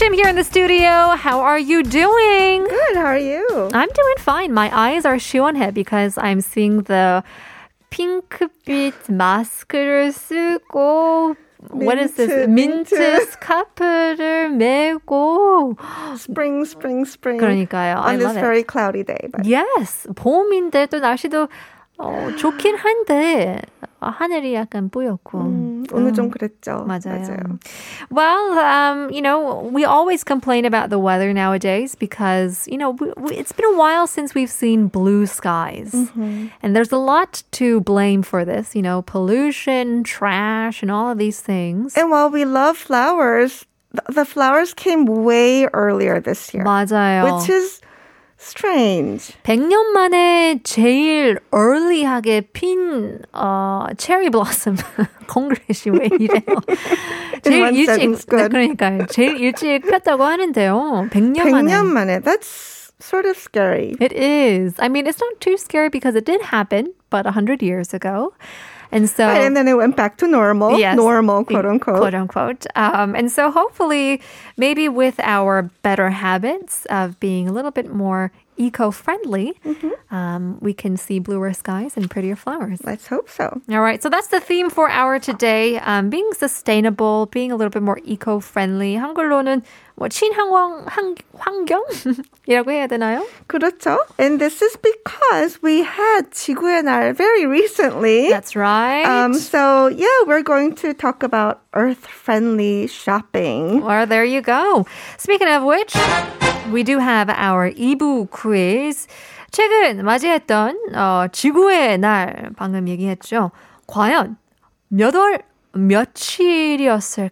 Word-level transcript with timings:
Shim 0.00 0.14
here 0.14 0.28
in 0.28 0.36
the 0.36 0.44
studio. 0.44 1.16
How 1.16 1.40
are 1.40 1.58
you 1.58 1.82
doing? 1.82 2.64
Good. 2.64 2.96
How 2.96 3.04
are 3.06 3.18
you? 3.18 3.46
I'm 3.72 3.88
doing 3.88 4.14
fine. 4.18 4.52
My 4.52 4.68
eyes 4.72 5.04
are 5.04 5.16
시원해 5.16 5.72
because 5.72 6.18
I'm 6.18 6.40
seeing 6.40 6.82
the 6.82 7.22
핑크빛 7.90 8.94
마스크를 9.10 10.12
쓰고 10.12 11.36
what 11.72 11.98
is 11.98 12.14
this? 12.14 12.30
민트, 12.30 12.48
민트 12.48 12.94
민트. 12.94 13.24
스카프를 13.26 14.50
메고 14.50 15.76
Spring, 16.14 16.62
spring, 16.64 17.02
spring. 17.06 17.38
그러니까요. 17.40 17.96
I 18.00 18.14
On 18.14 18.18
this 18.18 18.24
love 18.26 18.36
it. 18.36 18.40
very 18.40 18.62
cloudy 18.64 19.02
day. 19.02 19.28
But 19.30 19.46
Yes, 19.46 20.06
봄인데 20.14 20.86
또 20.86 20.98
날씨도 21.00 21.48
어, 21.98 22.28
좋긴 22.36 22.76
한데 22.76 23.62
하늘이 24.00 24.54
약간 24.54 24.88
뿌옇고. 24.90 25.38
음, 25.38 25.84
오늘 25.92 26.12
좀 26.12 26.30
그랬죠. 26.30 26.84
맞아요. 26.86 27.58
Well, 28.10 28.58
um, 28.58 29.10
you 29.10 29.20
know, 29.22 29.68
we 29.72 29.84
always 29.84 30.22
complain 30.22 30.64
about 30.64 30.90
the 30.90 30.98
weather 30.98 31.32
nowadays 31.32 31.94
because, 31.94 32.68
you 32.68 32.78
know, 32.78 32.90
we, 32.90 33.12
we, 33.16 33.34
it's 33.36 33.52
been 33.52 33.66
a 33.66 33.76
while 33.76 34.06
since 34.06 34.34
we've 34.34 34.50
seen 34.50 34.86
blue 34.88 35.26
skies. 35.26 35.92
And 36.62 36.76
there's 36.76 36.92
a 36.92 36.98
lot 36.98 37.42
to 37.52 37.80
blame 37.80 38.22
for 38.22 38.44
this, 38.44 38.74
you 38.76 38.82
know, 38.82 39.02
pollution, 39.02 40.04
trash, 40.04 40.82
and 40.82 40.90
all 40.90 41.10
of 41.10 41.18
these 41.18 41.40
things. 41.40 41.96
And 41.96 42.10
while 42.10 42.30
we 42.30 42.44
love 42.44 42.76
flowers, 42.76 43.66
th- 43.92 44.14
the 44.14 44.24
flowers 44.24 44.72
came 44.74 45.04
way 45.06 45.66
earlier 45.72 46.20
this 46.20 46.52
year, 46.54 46.64
맞아요. 46.64 47.24
which 47.40 47.48
is 47.50 47.80
strange. 48.40 49.34
100년 49.44 49.92
만에 49.92 50.60
제일 50.62 51.38
early하게 51.52 52.42
핀 52.52 53.20
어, 53.32 53.86
체리 53.96 54.30
블라썸 54.30 54.76
콩그레시 55.26 55.90
왜 55.90 56.08
이래요? 56.18 56.42
제일 57.42 57.62
one 57.62 57.74
일찍 57.74 57.90
sentence, 57.90 58.26
good. 58.28 58.50
그러니까요. 58.50 59.06
제일 59.06 59.36
일찍 59.38 59.80
폈다고 59.80 60.24
하는데요. 60.24 61.08
100년 61.10 61.50
만에. 61.50 61.72
100년 61.72 61.86
만에. 61.86 62.20
That's 62.20 62.92
sort 63.00 63.26
of 63.26 63.36
scary. 63.36 63.96
It 64.00 64.12
is. 64.12 64.74
I 64.78 64.88
mean, 64.88 65.06
it's 65.06 65.20
not 65.20 65.40
too 65.40 65.56
scary 65.56 65.88
because 65.88 66.14
it 66.14 66.24
did 66.24 66.40
happen, 66.42 66.92
but 67.10 67.24
100 67.24 67.62
years 67.62 67.92
ago. 67.94 68.32
And 68.92 69.10
so 69.10 69.26
Right, 69.26 69.42
and 69.42 69.56
then 69.56 69.66
it 69.68 69.74
went 69.76 69.96
back 69.96 70.16
to 70.18 70.28
normal. 70.28 70.78
Yes. 70.78 70.96
Normal, 70.96 71.44
quote 71.44 71.66
unquote. 71.66 71.98
quote 71.98 72.14
unquote. 72.14 72.66
Um, 72.76 73.14
and 73.14 73.30
so 73.32 73.50
hopefully, 73.50 74.20
maybe 74.56 74.88
with 74.88 75.18
our 75.20 75.70
better 75.82 76.10
habits 76.10 76.86
of 76.86 77.18
being 77.18 77.48
a 77.48 77.52
little 77.52 77.72
bit 77.72 77.92
more 77.92 78.30
eco-friendly, 78.58 79.52
Mm-hmm. 79.64 80.14
um, 80.14 80.56
we 80.60 80.72
can 80.72 80.96
see 80.96 81.18
bluer 81.18 81.52
skies 81.52 81.96
and 81.96 82.08
prettier 82.10 82.36
flowers. 82.36 82.80
Let's 82.84 83.06
hope 83.06 83.28
so. 83.28 83.60
All 83.70 83.80
right, 83.82 84.02
so 84.02 84.08
that's 84.08 84.28
the 84.28 84.40
theme 84.40 84.70
for 84.70 84.88
our 84.88 85.18
today. 85.18 85.78
Um, 85.78 86.08
being 86.08 86.30
sustainable, 86.32 87.26
being 87.26 87.52
a 87.52 87.56
little 87.56 87.70
bit 87.70 87.82
more 87.82 88.00
eco-friendly. 88.04 88.94
한글로는 88.96 89.62
뭐 90.01 90.07
친환경 90.09 90.83
환- 90.87 91.13
환경이라고 91.37 92.71
해야 92.71 92.87
되나요? 92.87 93.23
그렇죠. 93.45 93.99
And 94.19 94.39
this 94.39 94.63
is 94.63 94.75
because 94.81 95.59
we 95.61 95.83
had 95.83 96.31
지구의 96.31 96.81
날 96.81 97.13
very 97.13 97.45
recently. 97.45 98.29
That's 98.31 98.55
right. 98.55 99.05
Um, 99.05 99.35
so 99.35 99.89
yeah, 99.93 100.25
we're 100.25 100.41
going 100.41 100.73
to 100.81 100.95
talk 100.95 101.21
about 101.21 101.59
earth-friendly 101.75 102.87
shopping. 102.87 103.81
Well, 103.85 104.07
there 104.07 104.25
you 104.25 104.41
go. 104.41 104.87
Speaking 105.19 105.47
of 105.49 105.61
which, 105.61 105.93
we 106.71 106.81
do 106.81 106.97
have 106.97 107.29
our 107.29 107.69
2부 107.69 108.31
quiz. 108.31 109.05
최근 109.51 110.01
맞이했던 110.03 110.95
어, 110.95 111.27
지구의 111.31 111.99
날 111.99 112.49
방금 112.57 112.87
얘기했죠. 112.87 113.51
과연 113.85 114.37
몇 114.89 115.13
월 115.13 115.41
며칠이었을까요? 115.73 117.29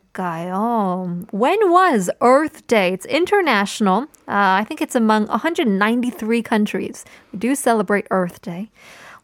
When 1.32 1.72
was 1.72 2.10
Earth 2.22 2.66
Day? 2.68 2.94
It's 2.94 3.06
international. 3.06 4.04
Uh, 4.28 4.62
I 4.62 4.66
think 4.68 4.82
it's 4.82 4.96
among 4.96 5.28
193 5.28 6.42
countries. 6.42 7.06
We 7.32 7.40
do 7.40 7.56
celebrate 7.56 8.08
Earth 8.12 8.42
Day. 8.42 8.70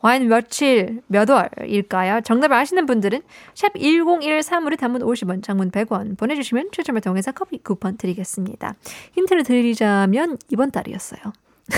과연 0.01 0.27
며칠, 0.27 1.01
몇 1.07 1.27
월일까요? 1.29 2.21
정답을 2.21 2.55
아시는 2.55 2.85
분들은 2.85 3.23
샵 3.55 3.73
1013으로 3.73 4.77
단문 4.77 5.01
50원, 5.01 5.41
장문 5.41 5.71
100원 5.71 6.15
보내주시면 6.17 6.69
추첨을 6.71 7.01
통해서 7.01 7.31
커피 7.31 7.57
쿠폰 7.57 7.97
드리겠습니다. 7.97 8.75
힌트를 9.13 9.43
드리자면 9.43 10.37
이번 10.49 10.69
달이었어요. 10.69 11.21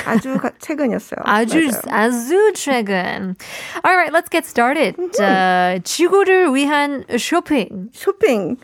아주 0.06 0.38
가- 0.38 0.52
최근이었어요. 0.58 1.20
아주 1.24 1.66
맞아요. 1.66 1.82
아주 1.90 2.52
최근. 2.54 3.36
Alright, 3.84 4.12
let's 4.12 4.30
get 4.30 4.46
started. 4.46 4.96
자, 5.12 5.78
지구를 5.84 6.48
위한 6.54 7.04
쇼핑. 7.18 7.90
shopping. 7.92 8.56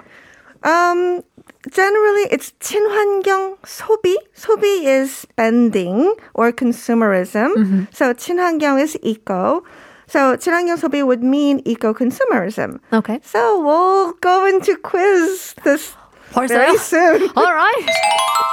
Um, 0.64 1.22
generally, 1.70 2.26
it's 2.32 2.52
친환경 2.60 3.56
소비. 3.66 4.16
소비 4.34 4.86
is 4.86 5.12
spending 5.28 6.14
or 6.34 6.50
consumerism. 6.50 7.86
So 7.92 8.14
친환경 8.14 8.80
is 8.80 8.96
eco. 9.02 9.62
So 10.08 10.34
친환경 10.36 10.78
소비 10.80 11.04
would 11.04 11.22
mean 11.22 11.60
eco-consumerism. 11.66 12.80
Okay. 12.92 13.20
So 13.22 13.60
we'll 13.60 14.14
go 14.22 14.46
into 14.46 14.76
quiz 14.80 15.54
this 15.64 15.94
벌써요? 16.32 16.48
very 16.48 16.76
soon 16.78 17.28
Alright. 17.36 17.86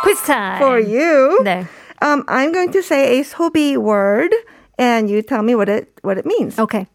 quiz 0.03 0.22
time. 0.28 0.59
for 0.59 0.78
you. 0.80 1.40
네. 1.44 1.66
Um, 2.02 2.24
I'm 2.28 2.52
going 2.52 2.72
to 2.72 2.84
say 2.84 3.20
a 3.20 3.24
소비 3.24 3.78
word, 3.78 4.34
and 4.78 5.09
you 5.09 5.22
tell 5.22 5.44
me 5.44 5.56
what 5.56 5.70
it 5.70 5.92
what 6.02 6.18
it 6.18 6.26
means. 6.26 6.59
Okay. 6.59 6.88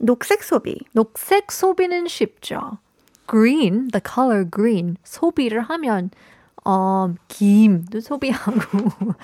녹색 0.00 0.42
소비. 0.42 0.78
녹색 0.94 1.50
소비는 1.50 2.06
쉽죠. 2.06 2.78
Green, 3.26 3.88
the 3.92 4.00
color 4.00 4.44
green. 4.44 4.96
소비를 5.04 5.60
하면 5.60 6.10
어, 6.64 7.14
김도 7.28 8.00
소비하고 8.00 8.60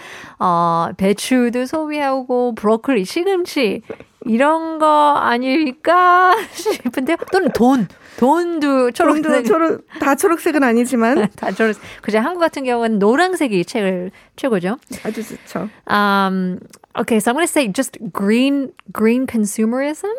어, 0.39 0.89
배추도 0.97 1.67
소비하고 1.67 2.55
브로콜리, 2.55 3.05
시금치 3.05 3.83
이런 4.30 4.78
거 4.78 5.16
아닐까 5.18 6.36
싶은데 6.54 7.18
또는 7.32 7.50
돈, 7.54 7.88
돈도 8.18 8.92
초록색 8.92 9.24
초록, 9.24 9.46
초록, 9.46 9.88
다 10.00 10.14
초록색은 10.14 10.64
아니지만 10.64 11.30
다 11.36 11.52
초록. 11.52 11.76
그죠? 12.02 12.20
한국 12.20 12.40
같은 12.40 12.64
경우는 12.64 13.00
노란색이 13.00 13.66
최고 13.66 14.10
최고죠. 14.36 14.78
아주 15.04 15.24
좋죠. 15.26 15.70
Um, 15.90 16.60
okay, 16.96 17.20
so 17.20 17.32
I'm 17.32 17.36
going 17.36 17.48
to 17.48 17.52
say 17.52 17.68
just 17.68 17.98
green 18.14 18.72
green 18.94 19.26
consumerism. 19.26 20.14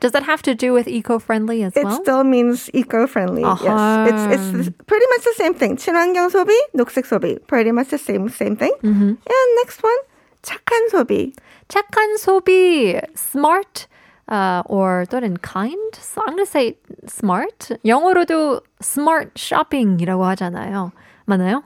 Does 0.00 0.12
that 0.12 0.22
have 0.24 0.40
to 0.48 0.54
do 0.54 0.72
with 0.72 0.88
eco-friendly 0.88 1.62
as 1.62 1.76
It 1.76 1.84
well? 1.84 2.00
still 2.00 2.24
means 2.24 2.70
eco-friendly. 2.72 3.44
Uh-huh. 3.44 4.08
Yes, 4.08 4.24
it's 4.32 4.48
it's 4.56 4.70
pretty 4.86 5.04
much 5.12 5.24
the 5.28 5.34
same 5.36 5.52
thing. 5.52 5.76
친환경 5.76 6.30
소비, 6.30 6.56
녹색 6.74 7.04
소비, 7.04 7.36
pretty 7.46 7.72
much 7.72 7.88
the 7.90 7.98
same 7.98 8.30
same 8.30 8.56
thing. 8.56 8.72
Mm-hmm. 8.82 9.20
And 9.20 9.48
next 9.60 9.82
one, 9.84 10.00
착한 10.42 10.88
소비. 10.88 11.34
착한 11.69 12.17
소비, 12.17 12.99
smart, 13.15 13.87
uh, 14.29 14.61
or 14.65 15.05
또는 15.09 15.37
kind. 15.41 15.95
So 15.95 16.21
I'm 16.21 16.35
going 16.35 16.45
to 16.45 16.49
say 16.49 16.77
smart. 17.07 17.69
영어로도 17.85 18.61
smart 18.81 19.31
shopping이라고 19.37 20.23
하잖아요. 20.25 20.91
맞나요? 21.25 21.63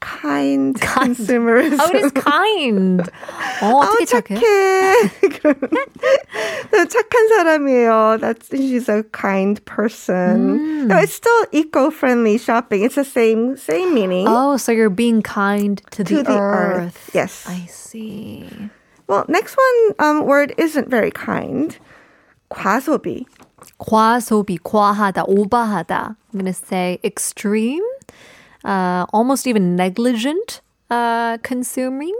Kind, 0.00 0.78
Kind. 0.80 1.16
consumerism. 1.16 1.80
Oh, 1.80 1.90
it 1.90 2.04
is 2.04 2.12
kind. 2.12 3.00
어, 3.60 3.82
아우 3.82 3.82
어떻게 3.82 4.04
착해? 4.04 4.36
착해. 4.36 5.10
그러면 5.42 5.68
착한 6.88 7.28
사람이에요. 7.28 8.18
That's 8.20 8.46
she's 8.48 8.88
a 8.88 9.02
kind 9.10 9.58
person. 9.64 10.58
Mm. 10.58 10.86
No, 10.86 10.98
it's 10.98 11.14
still 11.14 11.46
eco-friendly 11.50 12.38
shopping. 12.38 12.84
It's 12.84 12.94
the 12.94 13.02
same 13.04 13.56
same 13.56 13.92
meaning. 13.92 14.26
Oh, 14.28 14.56
so 14.56 14.70
you're 14.70 14.88
being 14.88 15.20
kind 15.20 15.82
to, 15.90 16.04
To 16.04 16.14
the, 16.18 16.22
the 16.22 16.38
earth. 16.38 16.94
earth, 16.94 17.10
yes. 17.12 17.44
I 17.48 17.66
see. 17.66 18.46
Well, 19.06 19.24
next 19.28 19.56
one 19.56 19.94
um, 19.98 20.26
word 20.26 20.54
isn't 20.58 20.88
very 20.88 21.10
kind. 21.10 21.76
과소비. 22.50 23.26
과소비, 23.78 24.58
과하다, 24.62 25.24
오바하다. 25.26 26.16
I'm 26.32 26.40
going 26.40 26.44
to 26.46 26.52
say 26.52 26.98
extreme, 27.02 27.82
uh, 28.64 29.06
almost 29.12 29.46
even 29.46 29.76
negligent 29.76 30.60
uh, 30.90 31.38
consuming. 31.42 32.14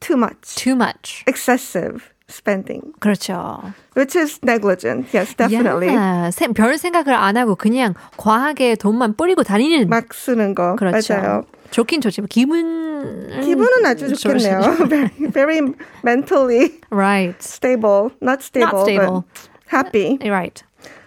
Too 0.00 0.16
much. 0.16 0.56
Too 0.56 0.74
much. 0.74 1.24
Excessive 1.26 2.11
Spending. 2.29 2.81
그렇죠. 2.99 3.73
Which 3.95 4.15
is 4.17 4.39
negligent. 4.43 5.07
Yes, 5.13 5.35
definitely. 5.35 5.89
Yeah. 5.89 6.31
세- 6.31 6.47
별 6.53 6.77
생각을 6.77 7.13
안 7.13 7.37
하고 7.37 7.55
그냥 7.55 7.93
과하게 8.17 8.75
돈만 8.75 9.15
뿌리고 9.15 9.43
다니는. 9.43 9.89
막 9.89 10.13
쓰는 10.13 10.55
거. 10.55 10.75
그렇죠. 10.75 11.13
맞아요. 11.15 11.43
좋긴 11.71 12.01
좋지만 12.01 12.27
기분 12.27 13.29
기분은 13.41 13.85
아주 13.85 14.13
좋겠네요. 14.15 14.61
very, 14.87 15.09
very 15.31 15.59
mentally 16.03 16.79
Right. 16.91 17.35
stable. 17.41 18.11
Not 18.21 18.41
stable, 18.43 18.79
Not 18.79 18.89
stable. 18.89 19.23
happy. 19.71 20.17
Right. 20.23 20.63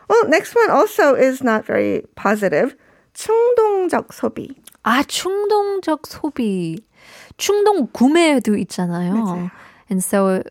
Well, 0.09 0.29
next 0.29 0.55
one 0.55 0.71
also 0.71 1.15
is 1.15 1.43
not 1.43 1.67
very 1.67 2.03
positive. 2.15 2.75
충동적 3.15 4.13
소비. 4.13 4.51
아, 4.83 5.03
충동적 5.03 6.07
소비. 6.07 6.79
충동 7.39 7.89
구매도 7.93 8.57
있잖아요. 8.57 9.51
And 9.91 10.03
so 10.03 10.43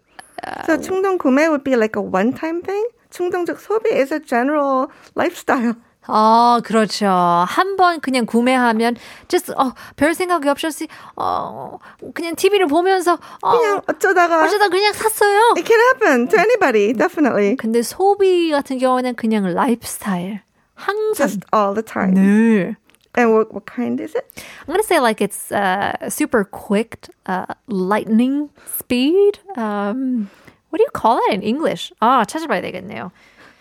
So 0.66 0.78
충동 0.80 1.18
구매 1.18 1.48
would 1.48 1.64
be 1.64 1.74
like 1.76 1.96
a 2.00 2.04
one-time 2.04 2.62
thing. 2.62 2.88
충동적 3.10 3.60
소비 3.60 3.92
is 3.94 4.14
a 4.14 4.20
general 4.20 4.88
lifestyle. 5.16 5.76
어, 6.08 6.60
그렇죠. 6.64 7.08
한 7.48 7.76
번 7.78 8.00
그냥 8.00 8.28
구매하면 8.28 8.96
just 9.28 9.52
어, 9.54 9.74
별 9.96 10.14
생각이 10.14 10.48
없이 10.50 10.88
어, 11.16 11.80
그냥 12.14 12.36
TV를 12.36 12.68
보면서 12.68 13.18
어, 13.42 13.58
그냥 13.58 13.82
어쩌다가 13.88 14.44
어쩌다 14.46 14.70
그냥 14.70 14.94
샀어요. 14.94 15.56
it 15.58 15.66
can 15.66 15.80
happen 15.80 16.28
to 16.28 16.38
anybody, 16.38 16.94
definitely. 16.94 17.56
근데 17.56 17.82
소비 17.82 18.52
같은 18.52 18.78
경우는 18.78 19.16
그냥 19.16 19.52
라이프 19.52 19.88
스타일. 19.88 20.42
항상 20.76 21.16
Just 21.16 21.40
all 21.56 21.74
the 21.74 21.82
time. 21.84 22.14
늘 22.14 22.76
And 23.15 23.35
what, 23.35 23.53
what 23.53 23.67
kind 23.67 24.01
is 24.01 24.15
it? 24.15 24.45
I'm 24.61 24.73
gonna 24.73 24.83
say 24.85 25.01
like 25.01 25.21
it's 25.21 25.51
uh, 25.51 26.09
super 26.09 26.45
quick, 26.45 27.09
uh, 27.27 27.55
lightning 27.67 28.51
speed. 28.67 29.41
Um, 29.57 30.31
what 30.71 30.79
do 30.79 30.85
you 30.85 30.91
call 30.93 31.19
it 31.29 31.35
in 31.35 31.43
English? 31.43 31.93
아 32.01 32.25
찾아봐야 32.25 32.63
되겠네요. 32.63 33.11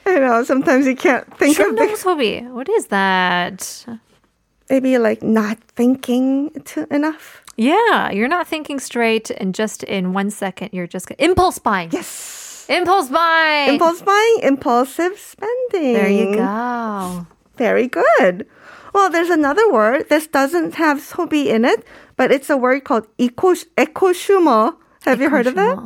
I 0.06 0.20
know, 0.20 0.44
sometimes 0.44 0.88
you 0.88 0.96
can't 0.96 1.26
think 1.38 1.60
of 1.60 1.68
충동 1.68 1.90
the, 1.90 1.98
소비. 1.98 2.50
What 2.52 2.70
is 2.70 2.88
that? 2.88 3.86
maybe 4.70 4.98
like 4.98 5.24
not 5.24 5.58
thinking 5.76 6.52
too 6.64 6.86
enough. 6.92 7.44
Yeah, 7.58 8.12
you're 8.12 8.30
not 8.30 8.48
thinking 8.48 8.80
straight, 8.80 9.32
and 9.32 9.54
just 9.54 9.84
in 9.84 10.14
one 10.14 10.30
second, 10.30 10.70
you're 10.72 10.88
just 10.88 11.12
impulse 11.18 11.60
buying. 11.60 11.90
Yes. 11.92 12.66
Impulse 12.70 13.10
buying. 13.10 13.74
Impulse 13.74 14.02
buying, 14.02 14.40
impulsive 14.44 15.18
spending. 15.18 15.94
There 15.94 16.10
you 16.10 16.36
go. 16.36 17.26
Very 17.58 17.88
good. 17.88 18.48
Well, 18.94 19.10
there's 19.10 19.30
another 19.30 19.72
word. 19.72 20.10
This 20.10 20.28
doesn't 20.28 20.76
have 20.76 21.00
sobi 21.00 21.48
in 21.48 21.66
it, 21.66 21.86
but 22.18 22.32
it's 22.32 22.50
a 22.50 22.58
word 22.58 22.84
called 22.84 23.08
eco 23.18 23.54
ecosumo. 23.78 24.76
Have 25.06 25.22
you 25.22 25.30
heard 25.30 25.48
of 25.48 25.56
that? 25.56 25.78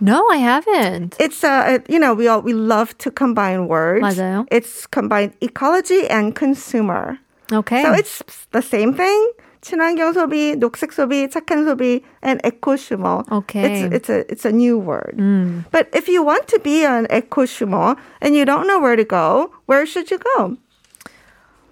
No, 0.00 0.28
I 0.30 0.36
haven't. 0.36 1.16
It's 1.18 1.42
uh, 1.42 1.78
you 1.88 1.98
know, 1.98 2.14
we 2.14 2.28
all 2.28 2.40
we 2.42 2.52
love 2.52 2.96
to 2.98 3.10
combine 3.10 3.68
words. 3.68 4.04
맞아요. 4.04 4.46
It's 4.50 4.86
combined 4.86 5.34
ecology 5.40 6.06
and 6.08 6.34
consumer. 6.34 7.18
Okay. 7.52 7.82
So 7.82 7.92
it's 7.92 8.22
the 8.52 8.62
same 8.62 8.94
thing. 8.94 9.32
친환경 9.62 10.12
소비, 10.12 10.56
녹색 10.56 10.92
소비, 10.92 11.28
착한 11.28 11.64
소비, 11.64 12.02
and 12.22 12.42
ecosumo. 12.42 13.24
Okay. 13.30 13.62
It's 13.62 13.94
it's 13.94 14.08
a 14.10 14.32
it's 14.32 14.44
a 14.44 14.52
new 14.52 14.78
word. 14.78 15.14
Mm. 15.18 15.64
But 15.70 15.88
if 15.92 16.08
you 16.08 16.22
want 16.22 16.48
to 16.48 16.58
be 16.58 16.84
an 16.84 17.06
ecosumo 17.06 17.96
and 18.20 18.34
you 18.34 18.44
don't 18.44 18.66
know 18.66 18.80
where 18.80 18.96
to 18.96 19.04
go, 19.04 19.52
where 19.66 19.86
should 19.86 20.10
you 20.10 20.18
go? 20.36 20.56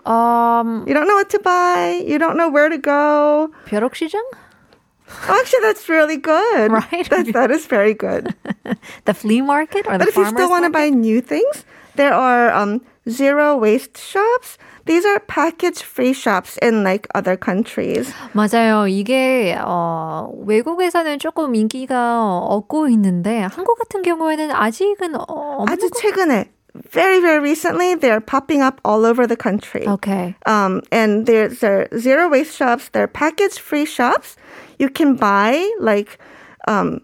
um, 0.07 0.85
You 0.87 0.95
don't 0.95 1.07
know 1.07 1.15
what 1.17 1.31
to 1.31 1.39
buy. 1.41 2.03
You 2.07 2.19
don't 2.19 2.37
know 2.37 2.49
where 2.49 2.69
to 2.69 2.79
go. 2.79 3.51
벼룩시장? 3.67 4.21
Oh, 5.29 5.39
actually, 5.41 5.63
that's 5.63 5.89
really 5.89 6.17
good. 6.17 6.71
Right? 6.71 7.09
That, 7.11 7.33
that 7.33 7.51
is 7.51 7.67
very 7.67 7.95
good. 7.95 8.35
the 9.07 9.15
flea 9.15 9.41
market 9.43 9.87
or 9.87 9.99
the 9.99 10.07
But 10.07 10.09
if 10.09 10.17
you 10.17 10.23
farmers 10.25 10.39
still 10.39 10.51
want 10.51 10.65
to 10.65 10.71
buy 10.71 10.89
new 10.89 11.21
things, 11.21 11.65
there 11.97 12.15
are 12.15 12.51
um, 12.55 12.81
zero 13.09 13.57
waste 13.57 13.99
shops. 13.99 14.57
These 14.87 15.05
are 15.05 15.19
package 15.21 15.83
free 15.83 16.13
shops 16.15 16.57
in 16.63 16.83
like 16.85 17.07
other 17.15 17.37
countries. 17.37 18.11
맞아요. 18.35 18.87
이게 18.89 19.57
어, 19.61 20.31
외국에서는 20.47 21.19
조금 21.19 21.55
인기가 21.55 22.23
얻고 22.47 22.89
있는데 22.89 23.41
한국 23.53 23.79
같은 23.79 24.03
경우에는 24.03 24.51
아직은 24.51 25.15
어, 25.17 25.23
없는 25.27 25.73
아주 25.73 25.91
것- 25.91 26.01
최근에, 26.01 26.51
very 26.84 27.22
very 27.22 27.40
recently, 27.40 27.96
they're 27.96 28.22
popping 28.22 28.62
up 28.62 28.82
all 28.84 29.06
over 29.06 29.26
the 29.26 29.38
country. 29.38 29.88
Okay. 29.88 30.36
Um, 30.46 30.82
and 30.92 31.26
there's 31.26 31.60
there 31.60 31.82
are 31.82 32.00
zero 32.00 32.30
waste 32.30 32.56
shops. 32.56 32.90
They're 32.90 33.08
package 33.08 33.60
free 33.60 33.86
shops. 33.86 34.36
You 34.78 34.90
can 34.90 35.16
buy 35.16 35.70
like 35.80 36.20
um, 36.68 37.02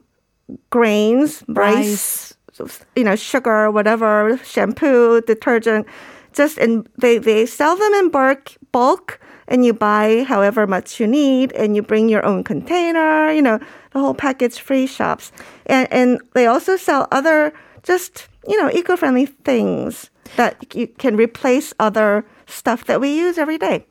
grains, 0.70 1.44
rice, 1.48 2.34
you 2.96 3.04
know, 3.04 3.16
sugar, 3.16 3.72
whatever, 3.72 4.40
shampoo, 4.44 5.22
detergent. 5.22 5.88
Just 6.34 6.58
and 6.58 6.88
they 6.98 7.18
they 7.18 7.46
sell 7.46 7.78
them 7.78 7.94
in 7.94 8.10
bulk 8.10 8.52
bulk. 8.72 9.20
And 9.48 9.66
you 9.66 9.74
buy 9.74 10.24
however 10.24 10.66
much 10.66 10.98
you 10.98 11.08
need, 11.08 11.52
and 11.54 11.76
you 11.76 11.82
bring 11.82 12.08
your 12.08 12.26
own 12.26 12.42
container. 12.42 13.32
You 13.34 13.42
know 13.42 13.60
the 13.92 14.00
whole 14.00 14.14
package 14.14 14.60
free 14.60 14.88
shops, 14.88 15.32
and 15.66 15.92
and 15.92 16.22
they 16.34 16.48
also 16.48 16.78
sell 16.78 17.08
other 17.12 17.52
just, 17.84 18.28
you 18.48 18.58
know, 18.62 18.70
eco 18.72 18.96
friendly 18.96 19.26
things 19.26 20.10
that 20.36 20.76
you 20.76 20.88
can 20.88 21.16
replace 21.16 21.74
other 21.80 22.26
stuff 22.46 22.86
that 22.86 23.02
we 23.02 23.16
use 23.16 23.38
every 23.38 23.58
day. 23.58 23.86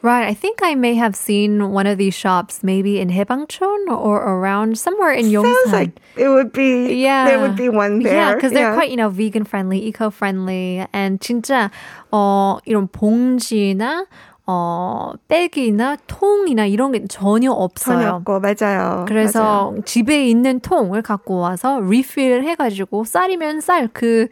Right. 0.00 0.28
I 0.28 0.34
think 0.34 0.60
I 0.62 0.76
may 0.76 0.94
have 0.94 1.16
seen 1.16 1.72
one 1.72 1.88
of 1.88 1.98
these 1.98 2.14
shops 2.14 2.62
maybe 2.62 3.00
in 3.00 3.10
Haebangchon 3.10 3.88
or 3.88 4.22
around 4.22 4.78
somewhere 4.78 5.12
in 5.12 5.26
Yongsan. 5.26 5.54
Sounds 5.64 5.72
like 5.72 6.00
it 6.16 6.28
would 6.28 6.52
be. 6.52 6.94
Yeah. 6.94 7.26
There 7.26 7.40
would 7.40 7.56
be 7.56 7.68
one 7.68 8.00
there. 8.02 8.14
Yeah, 8.14 8.34
because 8.34 8.52
they're 8.52 8.70
yeah. 8.70 8.74
quite, 8.74 8.90
you 8.90 8.96
know, 8.96 9.10
vegan 9.10 9.42
friendly, 9.42 9.84
eco 9.84 10.10
friendly. 10.10 10.86
And 10.92 11.20
진짜, 11.20 11.72
어, 12.12 12.58
uh, 12.58 12.60
이런 12.64 12.88
봉지나 12.90 14.06
어 14.50 15.12
백이나 15.28 15.96
통이나 16.06 16.64
이런 16.64 16.90
게 16.92 17.00
전혀 17.06 17.28
전혀 17.28 17.52
없어요. 17.52 18.22
없고 18.24 18.40
맞아요. 18.40 19.04
그래서 19.06 19.40
맞아요. 19.72 19.82
집에 19.84 20.26
있는 20.26 20.58
통을 20.60 21.02
갖고 21.02 21.36
와서 21.36 21.80
리필 21.80 22.42
해가지고 22.44 23.04
쌀이면 23.04 23.60
쌀 23.60 23.88
그 23.92 24.28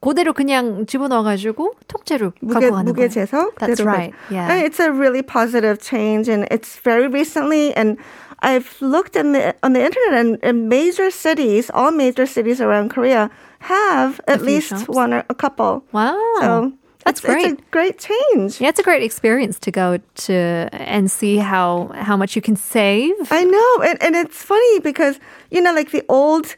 그대로 0.00 0.32
그냥 0.32 0.86
집어넣어가지고 0.86 1.74
통째로 1.86 2.32
무게 2.40 2.60
갖고 2.60 2.76
가는 2.76 2.84
무게 2.86 3.02
거예요. 3.02 3.10
재서 3.10 3.50
That's 3.58 3.84
right. 3.84 4.10
가- 4.12 4.34
Yeah. 4.34 4.48
And 4.50 4.64
it's 4.66 4.80
a 4.80 4.90
really 4.90 5.22
positive 5.22 5.78
change, 5.80 6.32
and 6.32 6.48
it's 6.50 6.80
very 6.82 7.06
recently. 7.06 7.72
And 7.76 7.98
I've 8.40 8.72
looked 8.80 9.14
in 9.20 9.32
the 9.32 9.54
on 9.62 9.74
the 9.74 9.84
internet, 9.84 10.14
and, 10.18 10.38
and 10.42 10.66
major 10.68 11.10
cities, 11.12 11.70
all 11.74 11.92
major 11.92 12.24
cities 12.26 12.58
around 12.60 12.88
Korea, 12.90 13.28
have 13.68 14.18
at 14.26 14.40
least 14.42 14.70
shops? 14.70 14.88
one 14.88 15.12
or 15.14 15.22
a 15.28 15.34
couple. 15.36 15.84
Wow. 15.92 16.16
So 16.40 16.72
That's 17.05 17.23
it's, 17.23 17.29
It's 17.29 17.61
a 17.61 17.63
great 17.71 17.97
change. 17.99 18.59
Yeah, 18.59 18.67
it's 18.67 18.79
a 18.79 18.83
great 18.83 19.01
experience 19.01 19.59
to 19.59 19.71
go 19.71 19.99
to 20.27 20.33
and 20.73 21.09
see 21.09 21.37
how 21.37 21.89
how 21.95 22.17
much 22.17 22.35
you 22.35 22.41
can 22.41 22.57
save. 22.57 23.13
I 23.31 23.43
know, 23.45 23.71
and 23.87 23.95
and 24.03 24.15
it's 24.15 24.43
funny 24.43 24.79
because 24.81 25.19
you 25.49 25.61
know, 25.61 25.71
like 25.73 25.91
the 25.91 26.03
old, 26.09 26.55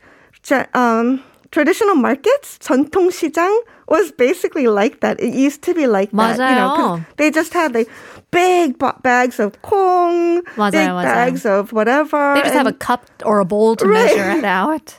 ja- 0.50 0.66
um, 0.74 1.22
traditional 1.52 1.94
markets, 1.96 2.58
전통시장 2.66 3.52
was 3.88 4.12
basically 4.12 4.66
like 4.68 5.02
that. 5.02 5.20
It 5.22 5.34
used 5.34 5.62
to 5.70 5.74
be 5.74 5.86
like 5.86 6.10
that, 6.18 6.38
you 6.38 6.56
know, 6.58 6.74
'cause 6.76 7.00
맞아요. 7.02 7.06
they 7.18 7.30
just 7.30 7.54
had 7.54 7.76
like 7.76 7.90
big 8.32 8.78
ba- 8.80 8.98
bags 9.04 9.40
of 9.40 9.54
콩, 9.62 10.42
맞아요, 10.58 10.72
big 10.72 10.90
맞아요. 10.90 11.04
bags 11.14 11.46
of 11.46 11.74
whatever. 11.74 12.34
They 12.36 12.42
just 12.42 12.54
have 12.58 12.66
a 12.66 12.74
and- 12.74 12.80
cup 12.80 13.06
or 13.26 13.40
a 13.40 13.46
bowl 13.46 13.76
to 13.78 13.86
Right. 13.86 14.06
measure 14.18 14.30
it 14.42 14.46
out. 14.46 14.98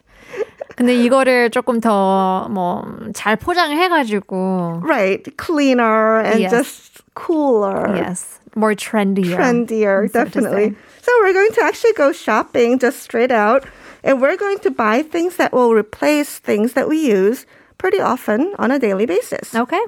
근데 0.76 0.94
이거를 0.96 1.50
조금 1.50 1.80
더 1.80 2.46
뭐 2.50 2.84
잘 3.12 3.36
포장을 3.36 3.76
해가지고 3.76 4.80
right 4.82 5.22
cleaner 5.36 6.20
and 6.24 6.40
Yes. 6.40 6.50
just 6.50 7.02
cooler. 7.14 7.94
yes, 7.96 8.40
more 8.56 8.74
trendier. 8.74 9.36
trendier, 9.36 10.08
so 10.08 10.24
to 10.24 10.30
definitely. 10.30 10.70
say. 10.70 10.76
So 11.02 11.12
we're 11.20 11.32
going 11.34 11.52
to 11.52 11.62
actually 11.64 11.92
go 11.94 12.12
shopping 12.12 12.78
just 12.78 13.00
straight 13.02 13.32
out, 13.32 13.64
and 14.04 14.20
we're 14.22 14.36
going 14.36 14.58
to 14.60 14.70
buy 14.70 15.02
things 15.02 15.36
that 15.36 15.52
will 15.52 15.74
replace 15.74 16.38
things 16.38 16.72
that 16.74 16.88
we 16.88 16.96
use 17.00 17.44
pretty 17.78 18.00
often 18.00 18.54
on 18.58 18.70
a 18.70 18.78
daily 18.78 19.04
basis. 19.06 19.54
Okay. 19.54 19.80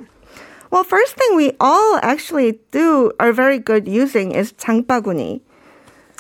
Well, 0.70 0.84
first 0.84 1.16
thing 1.16 1.36
we 1.36 1.52
all 1.60 2.00
actually 2.02 2.58
do 2.72 3.12
are 3.20 3.32
very 3.32 3.58
good 3.58 3.86
using 3.86 4.32
is 4.32 4.52
장바구니. 4.56 5.40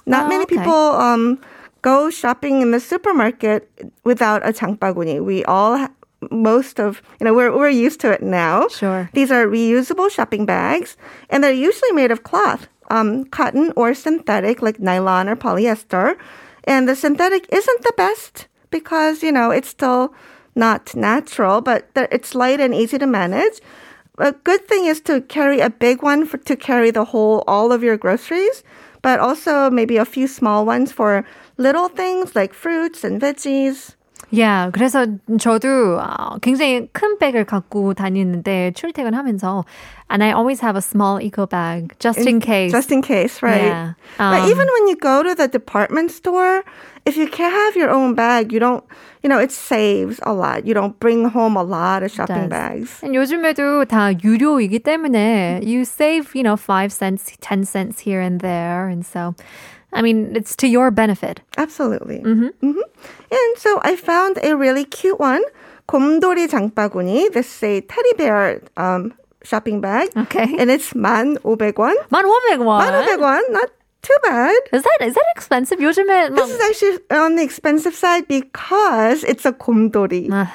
Not 0.04 0.26
Oh, 0.26 0.28
many 0.28 0.44
okay. 0.44 0.56
people 0.60 0.92
um, 1.00 1.40
go 1.86 2.10
shopping 2.10 2.62
in 2.62 2.70
the 2.70 2.80
supermarket 2.80 3.68
without 4.04 4.46
a 4.46 4.52
장바구니. 4.52 5.20
We 5.24 5.44
all 5.44 5.78
ha- 5.78 5.90
most 6.30 6.78
of 6.78 7.02
you 7.18 7.24
know 7.24 7.34
we're 7.34 7.50
we're 7.50 7.68
used 7.68 8.00
to 8.00 8.10
it 8.12 8.22
now. 8.22 8.68
Sure. 8.68 9.10
These 9.12 9.30
are 9.30 9.46
reusable 9.46 10.10
shopping 10.10 10.46
bags, 10.46 10.96
and 11.30 11.42
they're 11.42 11.52
usually 11.52 11.92
made 11.92 12.10
of 12.10 12.22
cloth, 12.22 12.68
um, 12.90 13.24
cotton 13.26 13.72
or 13.76 13.94
synthetic, 13.94 14.62
like 14.62 14.78
nylon 14.78 15.28
or 15.28 15.36
polyester. 15.36 16.16
And 16.64 16.88
the 16.88 16.94
synthetic 16.94 17.46
isn't 17.50 17.82
the 17.82 17.92
best 17.96 18.46
because 18.70 19.22
you 19.22 19.32
know 19.32 19.50
it's 19.50 19.68
still 19.68 20.14
not 20.54 20.94
natural, 20.94 21.60
but 21.60 21.92
the- 21.94 22.12
it's 22.14 22.34
light 22.34 22.60
and 22.60 22.74
easy 22.74 22.98
to 22.98 23.06
manage. 23.06 23.58
A 24.18 24.30
good 24.30 24.68
thing 24.68 24.84
is 24.84 25.00
to 25.08 25.22
carry 25.22 25.58
a 25.60 25.70
big 25.70 26.02
one 26.02 26.26
for 26.26 26.36
to 26.44 26.54
carry 26.54 26.92
the 26.92 27.06
whole 27.10 27.42
all 27.48 27.72
of 27.72 27.82
your 27.82 27.96
groceries, 27.96 28.62
but 29.06 29.20
also 29.20 29.70
maybe 29.70 29.96
a 29.96 30.04
few 30.04 30.26
small 30.26 30.64
ones 30.64 30.92
for 30.92 31.24
little 31.56 31.88
things 31.88 32.34
like 32.34 32.54
fruits 32.54 33.04
and 33.04 33.20
veggies. 33.20 33.94
Yeah, 34.30 34.70
그래서 34.72 35.04
저도 35.38 36.00
어, 36.00 36.38
굉장히 36.40 36.88
큰 36.92 37.18
백을 37.18 37.44
갖고 37.44 37.92
다니는데 37.92 38.72
출퇴근하면서 38.72 39.64
and 40.08 40.24
I 40.24 40.32
always 40.32 40.60
have 40.60 40.74
a 40.74 40.80
small 40.80 41.20
eco 41.20 41.46
bag 41.46 41.94
just 41.98 42.18
in 42.20 42.40
case. 42.40 42.72
Just 42.72 42.90
in 42.90 43.02
case, 43.02 43.42
right? 43.42 43.64
Yeah. 43.64 43.92
but 44.16 44.40
Um, 44.40 44.48
even 44.48 44.66
when 44.72 44.88
you 44.88 44.96
go 44.96 45.22
to 45.22 45.34
the 45.34 45.48
department 45.48 46.10
store, 46.12 46.64
if 47.06 47.16
you 47.16 47.26
can 47.26 47.50
have 47.50 47.76
your 47.76 47.90
own 47.90 48.14
bag, 48.14 48.52
you 48.52 48.58
don't, 48.58 48.84
you 49.22 49.28
know, 49.28 49.38
it 49.38 49.50
saves 49.50 50.20
a 50.22 50.32
lot. 50.32 50.66
You 50.66 50.74
don't 50.74 50.98
bring 51.00 51.28
home 51.28 51.56
a 51.56 51.62
lot 51.62 52.02
of 52.02 52.10
shopping 52.10 52.48
does. 52.48 52.50
bags. 52.50 53.02
And 53.02 53.14
요즘에도 53.14 53.84
다 53.86 54.12
유료이기 54.12 54.80
때문에 54.80 55.60
you 55.64 55.84
save, 55.84 56.34
you 56.34 56.42
know, 56.42 56.56
5 56.56 56.92
cents, 56.92 57.32
10 57.40 57.64
cents 57.64 58.00
here 58.00 58.20
and 58.20 58.40
there. 58.40 58.88
And 58.88 59.04
so, 59.04 59.34
I 59.92 60.02
mean, 60.02 60.34
it's 60.36 60.54
to 60.56 60.68
your 60.68 60.90
benefit. 60.90 61.40
Absolutely. 61.56 62.20
Mm-hmm. 62.20 62.78
And 63.30 63.56
so 63.56 63.80
I 63.82 63.96
found 63.96 64.38
a 64.42 64.56
really 64.56 64.84
cute 64.84 65.18
one. 65.18 65.42
곰돌이 65.88 66.48
장바구니. 66.48 67.32
This 67.32 67.46
is 67.46 67.62
a 67.62 67.80
teddy 67.82 68.14
bear 68.16 68.62
um, 68.76 69.12
shopping 69.42 69.80
bag. 69.80 70.10
Okay. 70.16 70.56
And 70.58 70.70
it's 70.70 70.92
1,500원. 70.92 71.94
1,500원. 72.08 72.58
1,500원, 72.58 73.50
not 73.50 73.70
too 74.01 74.15
bad. 74.23 74.55
Is 74.71 74.83
that 74.83 74.99
is 75.01 75.13
that 75.15 75.27
expensive? 75.35 75.79
요즘에 75.79 76.33
This 76.35 76.49
is 76.51 76.61
actually 76.61 76.99
on 77.11 77.35
the 77.35 77.43
expensive 77.43 77.95
side 77.95 78.27
because 78.27 79.23
it's 79.23 79.45
a 79.45 79.51
곰돌이. 79.51 80.29
uh 80.31 80.45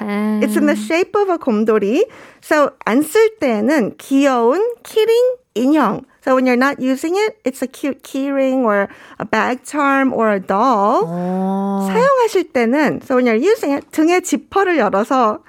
It's 0.43 0.57
in 0.57 0.67
the 0.67 0.77
shape 0.77 1.15
of 1.17 1.29
a 1.29 1.39
곰돌이. 1.39 2.05
So 2.41 2.71
안 2.87 3.03
쓸 3.03 3.39
때는 3.41 3.97
귀여운 3.99 4.61
키링 4.83 5.37
인형. 5.55 6.03
So 6.25 6.37
when 6.37 6.47
you're 6.47 6.57
not 6.57 6.79
using 6.79 7.17
it, 7.17 7.37
it's 7.45 7.63
a 7.63 7.67
cute 7.67 8.03
keyring 8.05 8.63
or 8.63 8.89
a 9.19 9.25
bag 9.27 9.65
charm 9.65 10.13
or 10.15 10.31
a 10.31 10.39
doll. 10.41 11.05
어. 11.05 11.87
사용하실 11.91 12.53
때는 12.53 13.03
so 13.03 13.17
when 13.17 13.27
you're 13.27 13.37
using 13.37 13.73
it 13.75 13.91
등에 13.91 14.21
지퍼를 14.21 14.79
열어서 14.79 15.41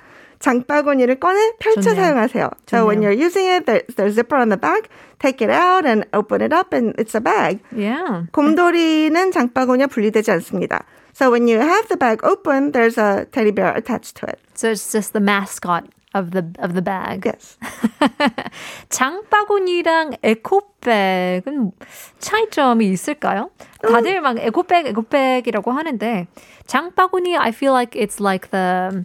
장바구니를 0.43 1.17
꺼내 1.17 1.55
펼쳐 1.59 1.81
좋네요. 1.81 2.01
사용하세요. 2.01 2.51
So 2.69 2.87
when 2.87 3.01
좋네요. 3.01 3.11
you're 3.11 3.19
using 3.19 3.47
it, 3.47 3.67
there, 3.67 3.83
there's 3.97 4.15
zipper 4.15 4.37
on 4.37 4.51
the 4.51 4.57
back. 4.57 4.89
Take 5.19 5.43
it 5.43 5.51
out 5.51 5.85
and 5.85 6.07
open 6.13 6.43
it 6.43 6.53
up 6.53 6.73
and 6.73 6.95
it's 6.97 7.15
a 7.15 7.21
bag. 7.21 7.59
Yeah. 7.75 8.27
곰돌이는 8.33 9.33
장바구니와 9.33 9.89
분리되지 9.89 10.31
않습니다. 10.31 10.85
So 11.13 11.31
when 11.31 11.49
you 11.49 11.59
have 11.59 11.89
the 11.89 11.97
bag 11.97 12.21
open, 12.23 12.71
there's 12.71 12.97
a 12.97 13.27
teddy 13.33 13.51
bear 13.51 13.75
attached 13.75 14.15
to 14.23 14.27
it. 14.27 14.39
So 14.55 14.71
it's 14.71 14.93
just 14.93 15.13
the 15.13 15.21
mascot 15.21 15.87
of 16.15 16.31
the 16.31 16.47
of 16.61 16.75
the 16.75 16.83
bag. 16.83 17.27
Yes. 17.27 17.59
장바구니랑 18.89 20.19
에코백은 20.23 21.73
차이점이 22.21 22.87
있을까요? 22.87 23.51
다들 23.83 24.21
막 24.21 24.39
에코백 24.39 24.87
에코백이라고 24.87 25.73
하는데 25.73 26.29
장바구니 26.67 27.37
I 27.37 27.51
feel 27.51 27.73
like 27.73 28.01
it's 28.01 28.21
like 28.21 28.51
the 28.51 29.05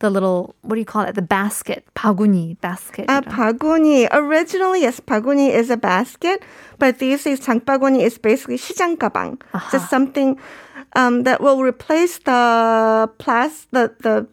the 0.00 0.10
little 0.10 0.54
what 0.62 0.74
do 0.74 0.80
you 0.80 0.84
call 0.84 1.02
it? 1.02 1.14
The 1.14 1.22
basket. 1.22 1.84
바구니 1.94 2.60
basket. 2.60 3.06
Uh, 3.08 3.22
바구니. 3.22 4.08
Originally, 4.12 4.82
yes, 4.82 5.00
바구니 5.00 5.50
is 5.50 5.70
a 5.70 5.76
basket, 5.76 6.42
but 6.78 6.98
these 6.98 7.24
days 7.24 7.40
장바구니 7.40 8.02
is 8.02 8.18
basically 8.18 8.58
시장 8.58 8.96
가방. 8.96 9.38
Just 9.70 9.88
something 9.88 10.38
um, 10.94 11.22
that 11.24 11.40
will 11.40 11.62
replace 11.62 12.18
the 12.18 13.08
plas 13.18 13.66
the 13.70 13.94
the 14.00 14.26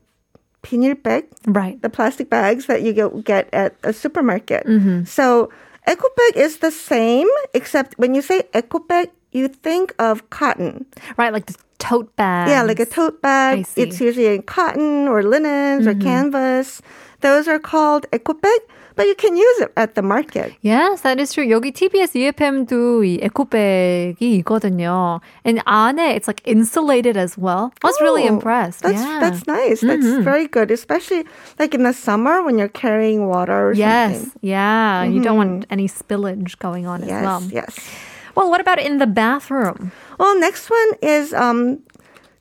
비닐 0.63 1.01
bag, 1.01 1.25
right. 1.47 1.81
the 1.81 1.89
plastic 1.89 2.29
bags 2.29 2.67
that 2.67 2.81
you 2.83 2.93
get, 2.93 3.23
get 3.25 3.49
at 3.51 3.73
a 3.83 3.93
supermarket. 3.93 4.65
So 5.07 5.49
eco 5.87 6.07
bag 6.15 6.37
is 6.37 6.57
the 6.57 6.69
same, 6.69 7.27
except 7.53 7.97
when 7.97 8.13
you 8.13 8.21
say 8.21 8.43
eco 8.53 8.79
bag, 8.79 9.09
you 9.36 9.48
think 9.48 9.94
of 9.98 10.28
cotton. 10.30 10.86
Right, 11.16 11.32
like 11.32 11.46
the 11.46 11.54
tote 11.78 12.14
bag. 12.16 12.48
Yeah, 12.48 12.62
like 12.62 12.80
a 12.80 12.86
tote 12.86 13.20
bag. 13.22 13.66
It's 13.76 14.00
usually 14.00 14.34
in 14.34 14.42
cotton 14.42 15.08
or 15.08 15.22
linens 15.22 15.86
mm-hmm. 15.86 16.00
or 16.00 16.02
canvas. 16.02 16.82
Those 17.20 17.48
are 17.48 17.58
called 17.58 18.06
eco 18.12 18.34
bag. 18.34 18.60
But 18.96 19.06
you 19.06 19.14
can 19.14 19.36
use 19.36 19.60
it 19.60 19.72
at 19.76 19.94
the 19.94 20.00
market. 20.00 20.54
Yes, 20.62 21.02
that 21.02 21.20
is 21.20 21.34
true. 21.34 21.44
여기 21.44 21.70
TBS 21.70 22.16
EFM도 22.16 23.04
이 23.04 23.20
에코백이 23.20 24.40
있거든요. 24.40 25.20
And 25.44 25.62
안에 25.66 26.16
it's 26.16 26.26
like 26.26 26.40
insulated 26.46 27.14
as 27.14 27.36
well. 27.36 27.74
I 27.84 27.88
was 27.88 27.96
oh, 28.00 28.04
really 28.04 28.26
impressed. 28.26 28.80
That's 28.80 29.02
yeah. 29.02 29.20
that's 29.20 29.46
nice. 29.46 29.82
That's 29.82 30.00
mm-hmm. 30.00 30.24
very 30.24 30.48
good, 30.48 30.70
especially 30.70 31.26
like 31.58 31.74
in 31.74 31.82
the 31.82 31.92
summer 31.92 32.42
when 32.42 32.56
you're 32.56 32.72
carrying 32.72 33.28
water. 33.28 33.74
yes, 33.76 34.16
something. 34.16 34.40
yeah. 34.40 35.04
Mm-hmm. 35.04 35.12
You 35.12 35.22
don't 35.22 35.36
want 35.36 35.50
mm-hmm. 35.50 35.72
any 35.76 35.88
spillage 35.88 36.58
going 36.58 36.86
on 36.86 37.02
yes, 37.02 37.10
as 37.10 37.22
well. 37.22 37.42
Yes. 37.52 37.76
Well, 38.35 38.49
what 38.49 38.61
about 38.61 38.79
in 38.79 38.97
the 38.97 39.07
bathroom? 39.07 39.91
Well, 40.19 40.39
next 40.39 40.69
one 40.69 40.91
is 41.01 41.33
um, 41.33 41.79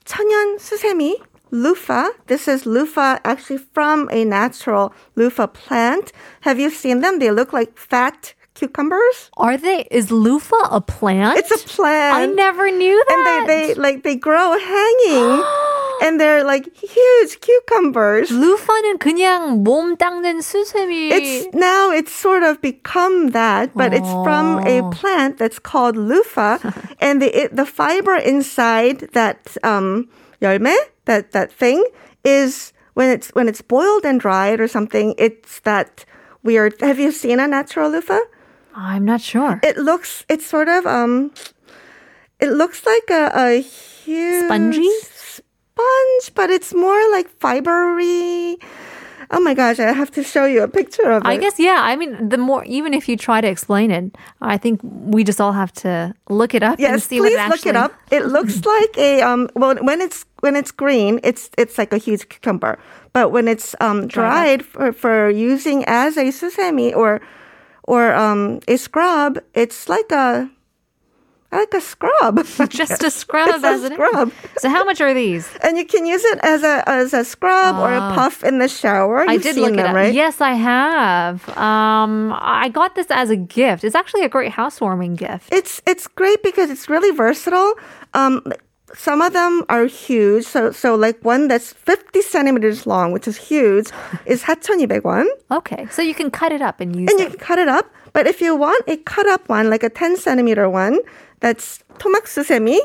천연 0.05 0.59
수세미. 0.59 1.15
Loofah. 1.53 2.11
This 2.29 2.47
is 2.47 2.65
loofah 2.65 3.19
actually 3.25 3.59
from 3.59 4.09
a 4.13 4.25
natural 4.25 4.95
loofah 5.17 5.49
plant. 5.49 6.13
Have 6.43 6.61
you 6.61 6.71
seen 6.71 7.01
them? 7.01 7.19
They 7.19 7.33
look 7.33 7.53
like 7.53 7.77
fat 7.77 8.35
cucumbers. 8.55 9.31
Are 9.37 9.57
they? 9.57 9.89
Is 9.91 10.13
loofah 10.13 10.69
a 10.71 10.81
plant? 10.81 11.39
It's 11.39 11.51
a 11.51 11.59
plant. 11.67 12.17
I 12.17 12.27
never 12.27 12.71
knew 12.71 13.05
and 13.09 13.27
that. 13.27 13.45
they, 13.49 13.67
they 13.69 13.75
like 13.75 14.05
they 14.05 14.15
grow 14.15 14.57
hanging 14.59 15.43
and 16.03 16.21
they're 16.21 16.45
like 16.45 16.69
huge 16.77 17.41
cucumbers. 17.41 18.31
루파는 18.31 18.99
그냥 18.99 19.63
몸 19.63 19.97
닦는 19.97 20.41
수세미. 20.41 21.13
It's 21.13 21.55
now 21.55 21.91
it's 21.91 22.13
sort 22.13 22.43
of 22.43 22.61
become 22.61 23.31
that, 23.33 23.71
but 23.75 23.93
it's 23.93 24.09
from 24.25 24.61
a 24.67 24.81
Oh. 24.81 24.91
plant 24.91 25.39
that's 25.39 25.59
called 25.59 25.97
loofah, 25.97 26.59
and 27.01 27.21
the 27.21 27.29
it, 27.37 27.55
the 27.55 27.67
fiber 27.67 28.17
inside 28.17 29.11
that 29.13 29.57
um 29.63 30.09
열매 30.41 30.77
that 31.05 31.33
that 31.33 31.53
thing 31.53 31.85
is 32.25 32.73
when 32.95 33.09
it's 33.11 33.29
when 33.37 33.49
it's 33.49 33.61
boiled 33.63 34.05
and 34.05 34.21
dried 34.21 34.61
or 34.61 34.69
something. 34.69 35.15
It's 35.19 35.61
that 35.69 36.05
weird. 36.43 36.81
Have 36.81 36.99
you 36.99 37.13
seen 37.13 37.41
a 37.41 37.47
natural 37.47 37.91
loofah? 37.91 38.25
I'm 38.75 39.05
not 39.05 39.21
sure. 39.21 39.61
It 39.63 39.77
looks. 39.77 40.25
It's 40.29 40.47
sort 40.47 40.69
of 40.69 40.87
um. 40.87 41.33
It 42.41 42.49
looks 42.57 42.87
like 42.87 43.11
a, 43.11 43.29
a 43.35 43.61
huge 43.61 44.45
Spongy? 44.47 44.89
sponge, 45.76 46.36
but 46.36 46.50
it's 46.50 46.74
more 46.74 47.12
like 47.12 47.28
fibery. 47.40 48.58
Oh 49.32 49.40
my 49.40 49.56
gosh! 49.56 49.80
I 49.80 49.92
have 49.92 50.12
to 50.12 50.24
show 50.24 50.46
you 50.46 50.62
a 50.62 50.68
picture 50.68 51.10
of 51.12 51.24
it. 51.24 51.28
I 51.28 51.38
guess 51.38 51.60
yeah. 51.60 51.80
I 51.82 51.96
mean, 51.96 52.30
the 52.30 52.38
more 52.38 52.64
even 52.66 52.94
if 52.94 53.10
you 53.10 53.18
try 53.18 53.42
to 53.42 53.48
explain 53.48 53.90
it, 53.90 54.16
I 54.40 54.58
think 54.58 54.80
we 54.84 55.24
just 55.24 55.42
all 55.42 55.54
have 55.54 55.72
to 55.82 56.14
look 56.30 56.54
it 56.54 56.62
up 56.62 56.74
and 56.74 56.80
Yes, 56.80 57.06
see 57.06 57.18
please 57.18 57.36
what 57.36 57.46
it 57.46 57.50
look 57.50 57.66
it 57.66 57.76
up. 57.76 57.94
It 58.12 58.26
looks 58.36 58.64
like 58.64 58.98
a 58.98 59.22
um. 59.24 59.50
Well, 59.56 59.76
when 59.82 60.00
it's 60.00 60.26
when 60.42 60.56
it's 60.56 60.72
green, 60.72 61.20
it's 61.24 61.50
it's 61.58 61.78
like 61.78 61.92
a 61.92 61.98
huge 61.98 62.30
cucumber. 62.30 62.78
But 63.14 63.32
when 63.32 63.48
it's 63.48 63.76
um 63.82 64.08
dried 64.08 64.64
for, 64.64 64.94
for 64.94 65.30
using 65.30 65.84
as 65.88 66.18
a 66.18 66.26
susemi 66.26 66.96
or 66.96 67.20
or 67.84 68.14
um 68.14 68.60
a 68.68 68.78
scrub, 68.78 69.40
it's 69.56 69.90
like 69.90 70.12
a 70.12 70.50
like 71.56 71.74
a 71.74 71.82
scrub. 71.82 72.46
Just 72.70 73.04
a 73.04 73.10
scrub 73.12 73.50
It's 73.50 73.64
a 73.64 73.68
as 73.68 73.84
it 73.84 73.92
is. 73.92 73.98
scrub. 73.98 74.32
So 74.58 74.70
how 74.70 74.84
much 74.84 75.02
are 75.02 75.14
these? 75.14 75.50
and 75.64 75.78
you 75.78 75.86
can 75.86 76.06
use 76.06 76.24
it 76.24 76.40
as 76.44 76.64
a 76.64 76.84
as 76.88 77.14
a 77.14 77.24
scrub 77.24 77.76
or 77.78 77.92
a 77.94 78.00
puff 78.16 78.44
in 78.44 78.60
the 78.60 78.68
shower. 78.68 79.22
You've 79.22 79.30
Ah. 79.30 79.34
I 79.34 79.38
did 79.38 79.56
look 79.58 79.72
them, 79.76 79.80
it 79.80 79.86
up. 79.90 79.96
right? 79.96 80.14
Yes, 80.14 80.42
I 80.42 80.54
have. 80.54 81.48
Um, 81.58 82.34
I 82.38 82.70
got 82.70 82.96
this 82.96 83.08
as 83.10 83.30
a 83.30 83.36
gift. 83.38 83.84
It's 83.84 83.96
actually 83.96 84.24
a 84.24 84.30
great 84.30 84.52
housewarming 84.52 85.16
gift. 85.16 85.52
It's 85.52 85.82
it's 85.86 86.08
great 86.08 86.42
because 86.44 86.70
it's 86.70 86.90
really 86.90 87.12
versatile. 87.16 87.74
Um, 88.14 88.42
some 88.94 89.20
of 89.22 89.34
them 89.34 89.64
are 89.68 89.86
huge. 89.86 90.46
So 90.46 90.72
so 90.72 90.96
like 90.96 91.20
one 91.26 91.48
that's 91.48 91.74
50 91.74 92.22
centimeters 92.22 92.86
long, 92.88 93.12
which 93.12 93.28
is 93.28 93.36
huge, 93.38 93.90
is 94.26 94.44
4,200원. 94.44 95.26
Okay, 95.52 95.88
so 95.92 96.02
you 96.02 96.14
can 96.16 96.30
cut 96.32 96.52
it 96.52 96.62
up 96.62 96.80
and 96.80 96.96
use 96.96 97.10
And 97.12 97.20
you 97.20 97.28
can 97.30 97.40
cut 97.40 97.60
it 97.60 97.68
up. 97.68 97.92
But 98.14 98.28
if 98.28 98.40
you 98.40 98.56
want 98.56 98.80
a 98.88 98.96
cut 99.04 99.28
up 99.28 99.50
one, 99.50 99.70
like 99.70 99.84
a 99.84 99.90
10 99.90 100.16
centimeter 100.16 100.70
one, 100.70 101.00
that's 101.40 101.84
tomak 101.98 102.26
susemi. 102.26 102.80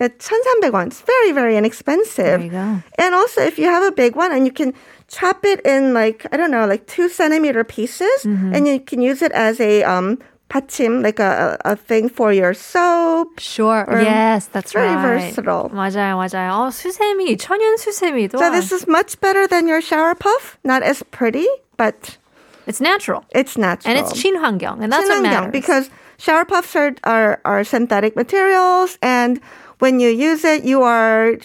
It's 0.00 0.30
won. 0.72 0.88
It's 0.88 1.00
very, 1.00 1.32
very 1.32 1.56
inexpensive. 1.56 2.40
There 2.40 2.40
you 2.40 2.50
go. 2.50 2.82
And 2.98 3.14
also, 3.14 3.40
if 3.40 3.58
you 3.58 3.66
have 3.66 3.84
a 3.84 3.92
big 3.92 4.16
one 4.16 4.32
and 4.32 4.44
you 4.44 4.52
can 4.52 4.74
chop 5.08 5.44
it 5.44 5.60
in 5.64 5.94
like, 5.94 6.26
I 6.32 6.36
don't 6.36 6.50
know, 6.50 6.66
like 6.66 6.86
two 6.86 7.08
centimeter 7.08 7.64
pieces, 7.64 8.10
mm-hmm. 8.24 8.54
and 8.54 8.66
you 8.66 8.80
can 8.80 9.00
use 9.00 9.22
it 9.22 9.32
as 9.32 9.60
a 9.60 9.84
um, 9.84 10.18
Patim, 10.50 11.02
like 11.02 11.20
a, 11.20 11.56
a 11.64 11.76
thing 11.76 12.08
for 12.08 12.32
your 12.32 12.54
soap. 12.54 13.38
Sure. 13.38 13.86
Yes, 13.88 14.46
that's 14.46 14.72
very 14.72 14.88
right. 14.88 15.02
Very 15.02 15.20
versatile. 15.20 15.70
맞아요, 15.70 16.16
맞아요. 16.18 16.52
Oh, 16.52 16.70
수세미, 16.70 17.38
천연 17.38 17.76
수세미도. 17.78 18.38
So 18.38 18.50
this 18.50 18.72
is 18.72 18.86
much 18.86 19.18
better 19.20 19.46
than 19.46 19.66
your 19.66 19.80
shower 19.80 20.14
puff. 20.14 20.58
Not 20.64 20.82
as 20.82 21.02
pretty, 21.10 21.46
but 21.76 22.18
it's 22.66 22.80
natural. 22.80 23.24
It's 23.30 23.56
natural, 23.56 23.96
and 23.96 23.98
it's 23.98 24.12
친환경, 24.12 24.82
and 24.82 24.92
that's 24.92 25.08
친환경, 25.08 25.22
what 25.22 25.22
matters. 25.22 25.52
Because 25.52 25.90
shower 26.18 26.44
puffs 26.44 26.74
are, 26.76 26.94
are, 27.04 27.40
are 27.44 27.64
synthetic 27.64 28.16
materials 28.16 28.98
and 29.02 29.40
when 29.78 30.00
you 30.00 30.08
use 30.08 30.44
it 30.44 30.64
you 30.64 30.82
are 30.82 31.36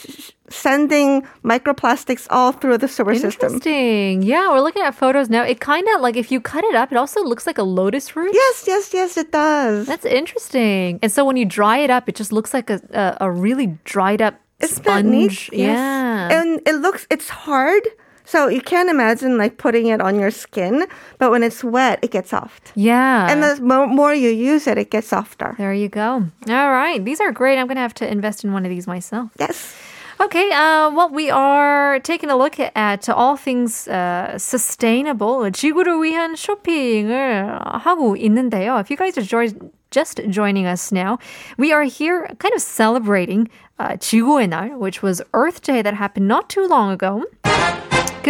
sending 0.50 1.22
microplastics 1.44 2.26
all 2.30 2.52
through 2.52 2.78
the 2.78 2.88
sewer 2.88 3.14
system. 3.16 3.54
Interesting. 3.54 4.24
Yeah, 4.24 4.50
we're 4.50 4.62
looking 4.62 4.82
at 4.82 4.96
photos 4.96 5.30
now. 5.30 5.44
It 5.44 5.60
kind 5.60 5.88
of 5.96 6.02
like 6.02 6.16
if 6.16 6.32
you 6.32 6.42
cut 6.42 6.64
it 6.64 6.76
up, 6.76 6.92
it 6.92 6.98
also 6.98 7.24
looks 7.24 7.46
like 7.46 7.58
a 7.58 7.64
lotus 7.64 8.16
root. 8.16 8.32
Yes, 8.34 8.64
yes, 8.66 8.94
yes, 8.94 9.18
it 9.18 9.32
does. 9.32 9.86
That's 9.86 10.06
interesting. 10.06 11.00
And 11.04 11.12
so 11.12 11.24
when 11.24 11.38
you 11.38 11.46
dry 11.46 11.78
it 11.80 11.90
up, 11.90 12.10
it 12.10 12.16
just 12.16 12.32
looks 12.32 12.54
like 12.54 12.70
a 12.70 12.82
a, 12.94 13.18
a 13.28 13.32
really 13.32 13.78
dried 13.84 14.22
up 14.22 14.40
Isn't 14.60 14.84
that 14.86 15.06
neat? 15.06 15.32
sponge. 15.32 15.50
Yes. 15.54 15.78
Yeah. 15.78 16.40
And 16.42 16.62
it 16.66 16.76
looks, 16.76 17.06
it's 17.12 17.30
hard. 17.30 17.84
So 18.29 18.49
you 18.49 18.63
can't 18.63 18.89
imagine 18.89 19.37
like 19.37 19.59
putting 19.59 19.89
it 19.89 20.01
on 20.01 20.19
your 20.19 20.31
skin, 20.31 20.87
but 21.19 21.31
when 21.31 21.43
it's 21.43 21.63
wet, 21.63 21.99
it 22.01 22.11
gets 22.11 22.31
soft. 22.31 22.73
yeah. 22.75 23.29
And 23.31 23.43
the 23.43 23.61
more, 23.61 23.87
more 23.87 24.15
you 24.15 24.31
use 24.31 24.67
it, 24.67 24.79
it 24.79 24.91
gets 24.91 25.09
softer. 25.09 25.55
there 25.59 25.75
you 25.75 25.91
go. 25.91 26.25
All 26.49 26.71
right. 26.73 27.05
These 27.05 27.21
are 27.21 27.31
great. 27.33 27.59
I'm 27.59 27.67
going 27.67 27.77
to 27.77 27.83
have 27.85 27.93
to 28.01 28.11
invest 28.11 28.43
in 28.43 28.53
one 28.55 28.65
of 28.65 28.71
these 28.71 28.87
myself. 28.87 29.29
Yes. 29.39 29.77
Okay, 30.21 30.49
uh, 30.53 30.89
well, 30.95 31.11
we 31.11 31.29
are 31.29 31.99
taking 32.01 32.31
a 32.31 32.37
look 32.37 32.57
at 32.61 33.09
all 33.11 33.37
things 33.37 33.89
uh, 33.89 34.39
sustainable, 34.39 35.51
지구를 35.51 35.99
위한 36.01 36.37
쇼핑을 36.37 37.59
하고 37.83 38.17
있는데요. 38.17 38.79
If 38.79 38.91
you 38.91 38.97
guys 38.97 39.19
are 39.19 39.27
joy- 39.27 39.59
just 39.91 40.23
joining 40.31 40.67
us 40.67 40.93
now, 40.93 41.19
we 41.59 41.73
are 41.73 41.83
here 41.83 42.29
kind 42.39 42.55
of 42.55 42.63
celebrating 42.63 43.51
uh, 43.81 43.97
지구의 43.99 44.49
날, 44.49 44.79
which 44.79 45.03
was 45.03 45.21
Earth 45.35 45.61
Day 45.63 45.83
that 45.83 45.95
happened 45.95 46.29
not 46.29 46.49
too 46.49 46.67
long 46.69 46.93
ago. 46.93 47.25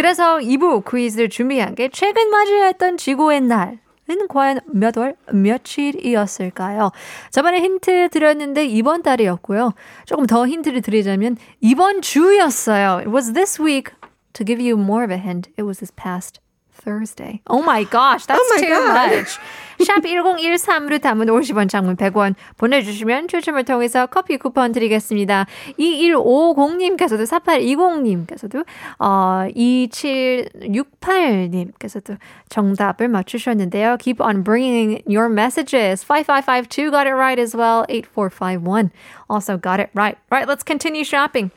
그 0.00 0.02
그래서 0.02 0.38
2부 0.38 0.90
퀴즈를 0.90 1.28
준비한 1.28 1.74
게 1.74 1.90
최근 1.92 2.30
맞이야 2.30 2.64
했던 2.64 2.96
지구의 2.96 3.42
날. 3.42 3.80
은 4.08 4.28
과연 4.28 4.60
몇 4.72 4.96
월, 4.96 5.14
며칠이었을까요? 5.30 6.90
저번에 7.30 7.60
힌트 7.60 8.08
드렸는데 8.08 8.64
이번 8.64 9.02
달이었고요. 9.02 9.74
조금 10.06 10.26
더 10.26 10.48
힌트를 10.48 10.80
드리자면 10.80 11.36
이번 11.60 12.00
주였어요. 12.00 13.00
It 13.00 13.10
was 13.10 13.34
this 13.34 13.60
week. 13.60 13.92
To 14.32 14.46
give 14.46 14.58
you 14.58 14.80
more 14.80 15.04
of 15.04 15.12
a 15.12 15.18
hint, 15.18 15.50
it 15.58 15.64
was 15.64 15.80
this 15.80 15.92
past 15.94 16.40
Thursday. 16.82 17.40
Oh 17.46 17.62
my 17.62 17.84
gosh, 17.84 18.26
that's 18.26 18.40
Oh 18.40 18.54
my 18.56 18.60
too 18.60 18.68
God. 18.68 19.12
much. 19.12 19.38
샵 19.80 20.04
1013으로 20.04 21.00
담은 21.00 21.26
50원 21.26 21.68
장문 21.68 21.96
100원 21.96 22.34
보내주시면 22.58 23.28
추첨을 23.28 23.64
통해서 23.64 24.06
커피 24.06 24.36
쿠폰 24.36 24.72
드리겠습니다. 24.72 25.46
2150님께서도 25.78 27.24
4820님께서도 27.26 28.64
어, 28.98 29.46
2768님께서도 29.56 32.18
정답을 32.48 33.08
맞추셨는데요. 33.08 33.96
Keep 33.98 34.20
on 34.20 34.42
bringing 34.42 35.02
your 35.06 35.28
messages. 35.28 36.04
5552 36.04 36.90
got 36.90 37.06
it 37.06 37.14
right 37.14 37.38
as 37.40 37.54
well. 37.56 37.84
8451 37.88 38.90
also 39.28 39.56
got 39.56 39.80
it 39.80 39.90
right. 39.94 40.18
Right, 40.30 40.46
let's 40.46 40.62
continue 40.62 41.04
shopping. 41.04 41.50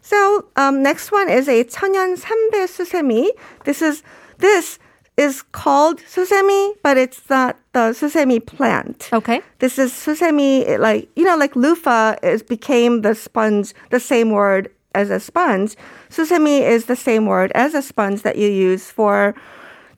So 0.00 0.46
um, 0.56 0.82
next 0.82 1.10
one 1.12 1.28
is 1.30 1.48
a 1.48 1.64
천연 1.64 2.16
삼배 2.16 2.66
수세미. 2.66 3.30
This 3.64 3.80
is 3.80 4.02
this 4.38 4.78
is 5.16 5.42
called 5.52 6.00
susemi, 6.00 6.74
but 6.82 6.96
it's 6.96 7.22
not 7.30 7.56
the 7.72 7.94
susemi 7.94 8.44
plant. 8.44 9.08
Okay. 9.12 9.40
This 9.60 9.78
is 9.78 9.92
susemi, 9.92 10.78
like 10.78 11.08
you 11.16 11.24
know, 11.24 11.36
like 11.36 11.56
loofah 11.56 12.16
is 12.22 12.42
became 12.42 13.02
the 13.02 13.14
sponge, 13.14 13.72
the 13.90 14.00
same 14.00 14.30
word 14.30 14.70
as 14.94 15.10
a 15.10 15.20
sponge. 15.20 15.76
Susemi 16.10 16.60
is 16.60 16.86
the 16.86 16.96
same 16.96 17.26
word 17.26 17.52
as 17.54 17.74
a 17.74 17.82
sponge 17.82 18.22
that 18.22 18.36
you 18.36 18.48
use 18.48 18.90
for 18.90 19.34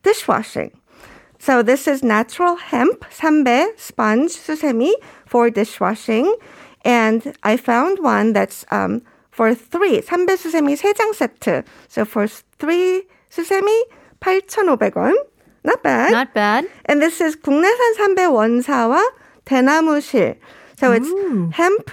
dishwashing. 0.02 0.70
So 1.38 1.62
this 1.62 1.86
is 1.86 2.02
natural 2.02 2.56
hemp 2.56 3.04
sambe 3.10 3.66
sponge 3.76 4.32
susemi 4.32 4.92
for 5.26 5.50
dishwashing, 5.50 6.34
and 6.84 7.36
I 7.42 7.56
found 7.56 7.98
one 8.00 8.32
that's 8.32 8.64
um, 8.70 9.02
for 9.32 9.54
three 9.54 10.00
삼배 10.00 10.36
수세미 10.36 10.76
세장 10.76 11.12
세트. 11.12 11.62
So 11.88 12.02
for 12.02 12.26
three 12.58 13.04
수세미 13.30 13.86
8,500원. 14.20 15.14
Not 15.64 15.82
bad. 15.82 16.12
Not 16.12 16.32
bad. 16.32 16.68
And 16.86 17.02
this 17.02 17.20
is 17.20 17.36
국내산 17.36 17.94
삼배 17.96 18.24
원사와 18.26 19.12
대나무실. 19.44 20.36
So 20.78 20.92
it's 20.92 21.08
hemp 21.52 21.90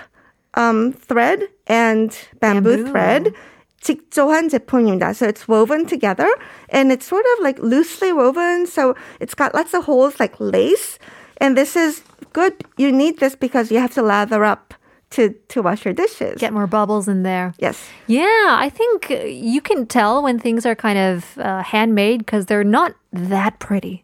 um, 0.56 0.94
thread 0.94 1.48
and 1.68 2.16
bamboo, 2.40 2.78
Bamboo. 2.78 2.92
thread. 2.92 3.34
직조한 3.82 4.48
제품입니다. 4.50 5.14
So 5.14 5.28
it's 5.28 5.48
woven 5.48 5.86
together 5.86 6.30
and 6.70 6.92
it's 6.92 7.06
sort 7.06 7.26
of 7.34 7.44
like 7.44 7.60
loosely 7.60 8.14
woven. 8.14 8.66
So 8.66 8.96
it's 9.20 9.36
got 9.36 9.54
lots 9.54 9.74
of 9.74 9.84
holes 9.86 10.20
like 10.20 10.36
lace. 10.40 10.98
And 11.42 11.58
this 11.58 11.76
is 11.76 12.02
good. 12.32 12.54
You 12.78 12.92
need 12.92 13.20
this 13.20 13.36
because 13.36 13.72
you 13.72 13.80
have 13.80 13.94
to 13.96 14.02
lather 14.02 14.46
up 14.46 14.74
to, 15.12 15.30
to 15.50 15.62
wash 15.62 15.86
your 15.86 15.94
dishes. 15.94 16.40
Get 16.40 16.54
more 16.54 16.66
bubbles 16.68 17.08
in 17.08 17.22
there. 17.24 17.54
Yes. 17.60 17.78
Yeah, 18.08 18.24
I 18.50 18.70
think 18.74 19.12
uh, 19.12 19.24
you 19.26 19.62
can 19.62 19.86
tell 19.86 20.24
when 20.24 20.40
things 20.40 20.66
are 20.66 20.74
kind 20.76 20.98
of 20.98 21.38
uh, 21.38 21.62
handmade 21.62 22.20
because 22.26 22.48
they're 22.48 22.64
not 22.64 22.94
that 23.12 23.60
pretty. 23.60 24.04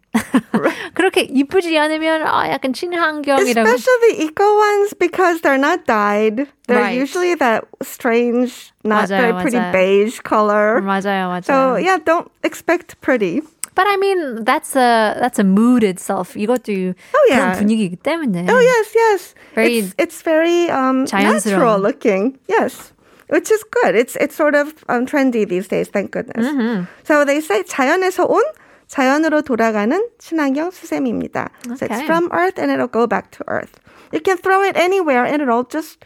그렇게 0.94 1.22
이쁘지 1.30 1.78
않으면 1.78 2.24
아, 2.26 2.50
약간 2.50 2.74
친환경이라고. 2.74 3.40
Especially 3.68 4.14
the 4.14 4.24
eco 4.26 4.58
ones 4.58 4.94
because 4.94 5.42
they're 5.42 5.58
not 5.58 5.86
dyed. 5.86 6.48
They're 6.68 6.78
Right. 6.82 6.98
usually 6.98 7.34
that 7.36 7.66
strange, 7.82 8.72
not 8.84 9.10
맞아요, 9.10 9.18
very 9.22 9.34
pretty 9.42 9.58
맞아요. 9.58 9.72
beige 9.72 10.20
color. 10.22 10.82
맞아요, 10.82 11.30
맞아요. 11.30 11.46
So 11.46 11.76
yeah, 11.78 11.98
don't 12.04 12.30
expect 12.44 13.00
pretty. 13.02 13.42
But 13.76 13.88
I 13.88 13.96
mean, 13.98 14.44
that's 14.44 14.76
a 14.76 15.16
that's 15.20 15.40
a 15.40 15.44
mood 15.44 15.84
itself. 15.84 16.34
이것도 16.36 16.94
Oh, 17.16 17.26
yeah. 17.30 17.56
그런 17.56 17.60
분위기이기 17.64 17.98
때문에. 18.04 18.50
Oh 18.50 18.60
yes, 18.60 18.88
yes. 18.96 19.36
Very 19.56 19.78
it's, 19.80 19.96
it's 19.98 20.22
very 20.22 20.70
um, 20.70 21.06
자연스러운. 21.06 21.46
natural 21.46 21.80
looking. 21.80 22.38
Yes. 22.48 22.92
Which 23.30 23.52
is 23.52 23.64
good. 23.64 23.96
It's 23.96 24.16
it's 24.18 24.36
sort 24.36 24.56
of 24.56 24.74
um, 24.90 25.06
trendy 25.06 25.48
these 25.48 25.68
days, 25.70 25.88
thank 25.88 26.12
goodness. 26.12 26.46
Mm-hmm. 26.48 26.86
So 27.06 27.24
they 27.24 27.40
say 27.42 27.64
자연에서 27.64 28.26
온 28.28 28.42
자연으로 28.90 29.44
돌아가는 29.44 30.02
친환경 30.18 30.72
수세미입니다. 30.72 31.50
So 31.78 31.86
it's 31.86 31.94
Okay. 31.94 32.06
from 32.06 32.28
earth 32.34 32.58
and 32.58 32.72
it'll 32.72 32.88
go 32.92 33.06
back 33.08 33.32
to 33.38 33.44
earth. 33.48 33.80
You 34.12 34.20
can 34.20 34.38
throw 34.38 34.64
it 34.64 34.76
anywhere 34.76 35.24
and 35.24 35.42
it'll 35.44 35.64
just 35.64 36.04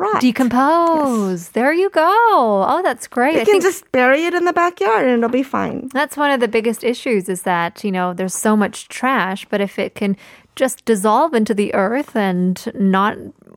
rot. 0.00 0.20
Decompose. 0.20 1.50
There 1.50 1.72
you 1.72 1.90
go. 1.90 2.04
Oh, 2.68 2.80
that's 2.82 3.06
great. 3.06 3.34
You 3.34 3.40
I 3.40 3.44
can 3.44 3.52
think 3.54 3.62
just 3.64 3.90
bury 3.92 4.24
it 4.24 4.34
in 4.34 4.44
the 4.44 4.52
backyard 4.52 5.06
and 5.06 5.18
it'll 5.18 5.30
be 5.30 5.42
fine. 5.42 5.88
that's 5.92 6.16
one 6.16 6.30
of 6.30 6.40
the 6.40 6.48
biggest 6.48 6.84
issues 6.84 7.28
is 7.28 7.42
that, 7.42 7.82
you 7.84 7.90
know, 7.92 8.12
there's 8.12 8.34
so 8.34 8.56
much 8.56 8.88
trash, 8.88 9.46
but 9.48 9.60
if 9.60 9.78
it 9.78 9.94
can 9.94 10.16
just 10.54 10.84
dissolve 10.84 11.34
into 11.34 11.54
the 11.54 11.72
earth 11.74 12.16
and 12.16 12.60
not, 12.74 13.16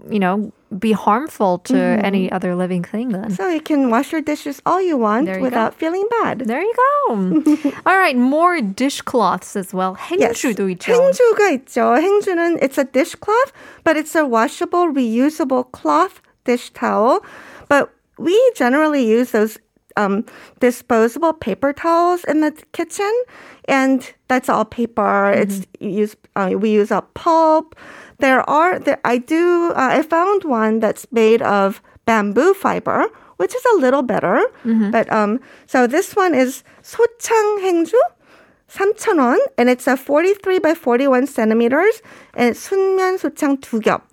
you 0.09 0.19
know, 0.19 0.51
be 0.77 0.91
harmful 0.91 1.57
to 1.65 1.73
Mm-hmm. 1.73 2.05
any 2.05 2.31
other 2.31 2.55
living 2.55 2.83
thing 2.83 3.09
then. 3.09 3.31
So 3.31 3.47
you 3.49 3.59
can 3.61 3.89
wash 3.89 4.11
your 4.11 4.21
dishes 4.21 4.61
all 4.65 4.79
you 4.79 4.97
want 4.97 5.25
There 5.25 5.37
you 5.37 5.43
without 5.43 5.73
feeling 5.73 6.05
bad. 6.21 6.39
There 6.45 6.61
you 6.61 6.73
go. 6.77 7.73
All 7.87 7.97
right, 7.97 8.15
more 8.15 8.61
dishcloths 8.61 9.55
as 9.55 9.73
well. 9.73 9.95
행주도 9.95 10.69
있죠. 10.75 10.93
행주가 10.93 11.49
있죠. 11.57 11.97
행주는 11.99 12.61
it's 12.61 12.77
a 12.77 12.83
dishcloth, 12.85 13.51
but 13.83 13.97
it's 13.97 14.13
a 14.15 14.25
washable, 14.25 14.87
reusable 14.93 15.71
cloth 15.71 16.21
dish 16.45 16.71
towel. 16.71 17.21
But 17.67 17.89
we 18.17 18.35
generally 18.55 19.05
use 19.05 19.31
those 19.31 19.57
um, 19.97 20.25
disposable 20.59 21.33
paper 21.33 21.73
towels 21.73 22.23
in 22.25 22.41
the 22.41 22.51
kitchen, 22.71 23.11
and 23.67 24.05
that's 24.27 24.49
all 24.49 24.65
paper. 24.65 25.31
It's 25.31 25.65
use 25.79 26.15
uh, 26.35 26.51
we 26.55 26.69
use 26.71 26.91
a 26.91 27.01
pulp. 27.13 27.75
There 28.19 28.47
are 28.49 28.79
there 28.79 28.99
I 29.03 29.17
do 29.17 29.71
uh, 29.75 29.99
I 29.99 30.01
found 30.03 30.43
one 30.43 30.79
that's 30.79 31.05
made 31.11 31.41
of 31.41 31.81
bamboo 32.05 32.53
fiber, 32.53 33.05
which 33.37 33.53
is 33.55 33.63
a 33.75 33.77
little 33.77 34.01
better. 34.01 34.41
But 34.91 35.11
um, 35.11 35.39
so 35.67 35.87
this 35.87 36.15
one 36.15 36.33
is 36.33 36.63
소창 36.83 37.59
행주. 37.61 37.93
3,000원 38.69 39.39
and 39.57 39.67
it's 39.67 39.87
a 39.87 39.97
43 39.97 40.59
by 40.59 40.75
41 40.75 41.25
centimeters 41.25 42.03
and 42.35 42.53
순면 42.55 43.17
소창 43.17 43.57
두 43.57 43.81
겹. 43.81 44.03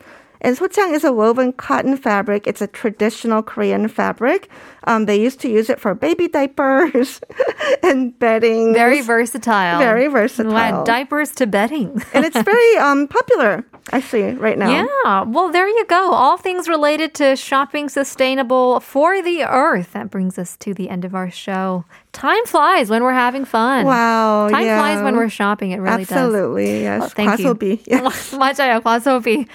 And 0.41 0.57
sochang 0.57 0.93
is 0.93 1.03
a 1.03 1.11
woven 1.13 1.53
cotton 1.53 1.95
fabric. 1.97 2.47
It's 2.47 2.61
a 2.61 2.67
traditional 2.67 3.43
Korean 3.43 3.87
fabric. 3.87 4.49
Um, 4.85 5.05
they 5.05 5.21
used 5.21 5.39
to 5.41 5.49
use 5.49 5.69
it 5.69 5.79
for 5.79 5.93
baby 5.93 6.27
diapers 6.27 7.21
and 7.83 8.17
bedding. 8.17 8.73
Very 8.73 9.01
versatile. 9.01 9.77
Very 9.79 10.07
versatile. 10.07 10.51
Wow, 10.51 10.83
diapers 10.83 11.31
to 11.35 11.45
bedding. 11.45 12.01
and 12.13 12.25
it's 12.25 12.41
very 12.41 12.77
um, 12.77 13.07
popular 13.07 13.63
actually 13.91 14.33
right 14.33 14.57
now. 14.57 14.69
Yeah, 14.71 15.23
well, 15.23 15.49
there 15.49 15.67
you 15.67 15.85
go. 15.85 16.11
All 16.11 16.37
things 16.37 16.67
related 16.67 17.13
to 17.15 17.35
shopping 17.35 17.87
sustainable 17.89 18.79
for 18.79 19.21
the 19.21 19.43
earth. 19.43 19.93
That 19.93 20.09
brings 20.09 20.39
us 20.39 20.57
to 20.57 20.73
the 20.73 20.89
end 20.89 21.05
of 21.05 21.13
our 21.13 21.29
show. 21.29 21.85
Time 22.12 22.46
flies 22.46 22.88
when 22.88 23.02
we're 23.02 23.12
having 23.12 23.44
fun. 23.44 23.84
Wow. 23.84 24.48
Time 24.48 24.64
yeah. 24.64 24.78
flies 24.78 25.02
when 25.02 25.16
we're 25.16 25.28
shopping. 25.28 25.72
It 25.72 25.80
really 25.80 26.04
does. 26.04 26.12
Absolutely. 26.12 26.82
Yes. 26.82 27.00
Well, 27.00 27.08
thank 27.10 27.38
you. 27.38 27.54
과소비. 27.54 27.80
Yes. 27.86 28.32
맞아요, 28.32 28.80
과소비. 28.80 29.46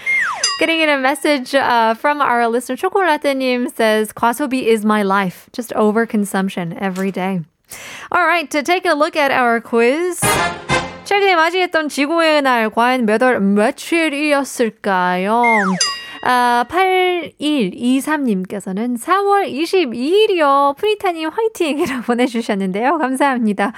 Getting 0.60 0.82
in 0.82 0.90
a 0.90 0.98
message 1.00 1.56
uh, 1.56 1.96
from 1.96 2.22
our 2.22 2.48
listener, 2.48 2.78
Chocolate님 2.78 3.76
says, 3.76 4.14
과소비 4.14 4.62
is 4.64 4.86
my 4.86 5.02
life. 5.02 5.50
Just 5.54 5.72
overconsumption 5.74 6.78
every 6.80 7.10
day. 7.12 7.42
All 8.12 8.28
right, 8.28 8.48
to 8.52 8.62
take 8.62 8.86
a 8.86 8.94
look 8.94 9.16
at 9.16 9.32
our 9.32 9.60
quiz. 9.60 10.22
최근에 11.06 11.36
맞이했던 11.36 11.90
지구의 11.90 12.44
날 12.44 12.70
과연 12.70 13.06
몇 13.06 13.22
월 13.24 13.40
며칠이었을까요? 13.42 15.42
아, 16.23 16.65
8123님께서는 16.69 18.99
4월 18.99 19.49
22일이요. 19.53 20.77
프리타님 20.77 21.29
화이팅이라고 21.29 22.03
보내주셨는데요. 22.07 22.99
감사합니다. 22.99 23.73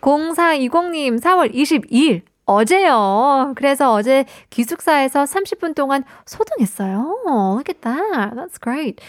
0420님 0.00 1.20
4월 1.20 1.54
22일. 1.54 2.22
어제요. 2.44 3.52
그래서 3.56 3.92
어제 3.92 4.24
기숙사에서 4.50 5.22
30분 5.24 5.76
동안 5.76 6.02
소등했어요. 6.26 7.18
Look 7.24 7.66
at 7.68 7.80
that. 7.82 8.34
That's 8.34 8.60
great. 8.60 9.00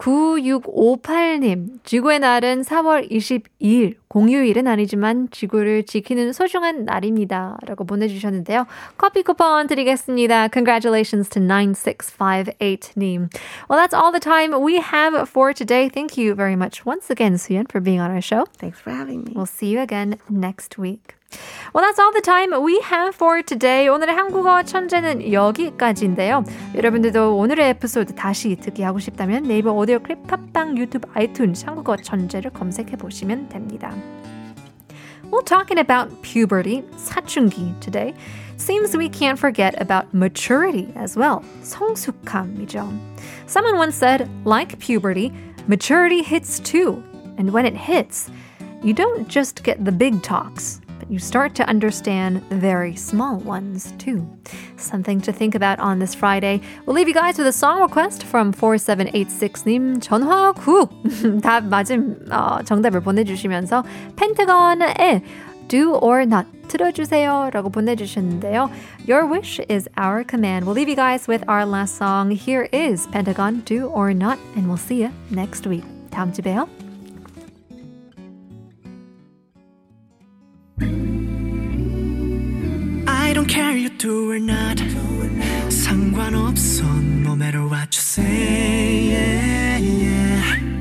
9658님, 0.00 1.84
지구의 1.84 2.20
날은 2.20 2.62
4월 2.62 3.10
22일. 3.10 3.96
공휴일은 4.08 4.66
아니지만 4.66 5.28
지구를 5.30 5.84
지키는 5.84 6.32
소중한 6.32 6.84
날입니다. 6.84 7.58
라고 7.66 7.84
보내주셨는데요. 7.84 8.66
커피 8.96 9.22
쿠폰 9.22 9.66
드리겠습니다. 9.66 10.48
Congratulations 10.48 11.28
to 11.28 11.42
9658님. 11.42 13.28
Well, 13.68 13.78
that's 13.78 13.94
all 13.94 14.10
the 14.10 14.20
time 14.20 14.52
we 14.64 14.78
have 14.78 15.28
for 15.28 15.52
today. 15.52 15.88
Thank 15.88 16.16
you 16.16 16.34
very 16.34 16.56
much 16.56 16.84
once 16.84 17.10
again, 17.10 17.34
Suyeon, 17.34 17.70
for 17.70 17.80
being 17.80 18.00
on 18.00 18.10
our 18.10 18.22
show. 18.22 18.46
Thanks 18.58 18.80
for 18.80 18.90
having 18.90 19.24
me. 19.24 19.32
We'll 19.36 19.46
see 19.46 19.68
you 19.68 19.80
again 19.80 20.18
next 20.28 20.78
week. 20.78 21.20
Well, 21.72 21.84
that's 21.84 21.98
all 22.00 22.12
the 22.12 22.20
time 22.20 22.50
we 22.62 22.80
have 22.80 23.14
for 23.14 23.42
today. 23.42 23.88
오늘의 23.88 24.14
한국어 24.14 24.62
천재는 24.64 25.32
여기까지인데요. 25.32 26.44
여러분들도 26.74 27.36
오늘의 27.36 27.70
에피소드 27.70 28.14
다시 28.14 28.56
듣기 28.56 28.82
하고 28.82 28.98
싶다면 28.98 29.44
네이버 29.44 29.70
오디오 29.70 29.89
클립, 29.89 30.27
팟빵, 30.27 30.77
유튜브, 30.77 31.07
아이튠즈 31.13 31.65
한국어 31.65 31.95
천재를 31.95 32.51
검색해 32.51 32.97
보시면 32.97 33.49
됩니다. 33.49 33.93
Well, 35.31 35.41
talking 35.43 35.79
about 35.79 36.21
puberty, 36.21 36.83
사춘기 36.97 37.73
today, 37.79 38.13
seems 38.57 38.95
we 38.95 39.09
can't 39.09 39.39
forget 39.39 39.73
about 39.81 40.13
maturity 40.13 40.93
as 40.95 41.17
well. 41.17 41.41
성숙함이죠. 41.63 42.87
Someone 43.47 43.77
once 43.77 43.95
said, 43.95 44.29
like 44.45 44.77
puberty, 44.79 45.31
maturity 45.67 46.21
hits 46.21 46.59
too. 46.59 47.03
And 47.37 47.51
when 47.51 47.65
it 47.65 47.75
hits, 47.75 48.29
you 48.83 48.93
don't 48.93 49.27
just 49.27 49.63
get 49.63 49.83
the 49.83 49.91
big 49.91 50.21
talks 50.21 50.79
you 51.09 51.19
start 51.19 51.55
to 51.55 51.67
understand 51.67 52.41
the 52.49 52.55
very 52.55 52.95
small 52.95 53.37
ones 53.39 53.93
too. 53.97 54.25
Something 54.77 55.21
to 55.21 55.31
think 55.31 55.55
about 55.55 55.79
on 55.79 55.99
this 55.99 56.15
Friday. 56.15 56.61
We'll 56.85 56.95
leave 56.95 57.07
you 57.07 57.13
guys 57.13 57.37
with 57.37 57.47
a 57.47 57.53
song 57.53 57.81
request 57.81 58.23
from 58.23 58.53
4786님 58.53 60.01
전화국 60.01 61.41
답 61.41 61.65
맞은 61.65 62.31
어, 62.31 62.63
정답을 62.63 63.01
보내주시면서 63.01 63.83
펜타곤의 64.15 65.23
Do 65.67 65.95
or 65.95 66.21
Not 66.21 66.47
들어주세요 66.67 67.49
라고 67.53 67.69
보내주셨는데요. 67.69 68.69
Your 69.07 69.25
wish 69.25 69.59
is 69.69 69.87
our 69.97 70.23
command. 70.23 70.65
We'll 70.65 70.75
leave 70.75 70.89
you 70.89 70.95
guys 70.95 71.27
with 71.27 71.43
our 71.47 71.65
last 71.65 71.97
song. 71.97 72.31
Here 72.31 72.67
is 72.71 73.07
Pentagon 73.07 73.61
Do 73.65 73.87
or 73.87 74.13
Not 74.13 74.39
and 74.55 74.67
we'll 74.67 74.77
see 74.77 75.03
you 75.03 75.11
next 75.31 75.67
week. 75.67 75.85
다음 76.11 76.31
주에 76.31 76.43
봬요. 76.43 76.67
care 83.49 83.75
you 83.75 83.89
do 83.89 84.31
or 84.31 84.39
not 84.39 84.77
상관없어 85.69 86.83
no 87.23 87.35
matter 87.35 87.65
what 87.67 87.95
you 87.95 88.01
say 88.01 89.09
yeah, 89.09 89.77
yeah. 89.77 90.75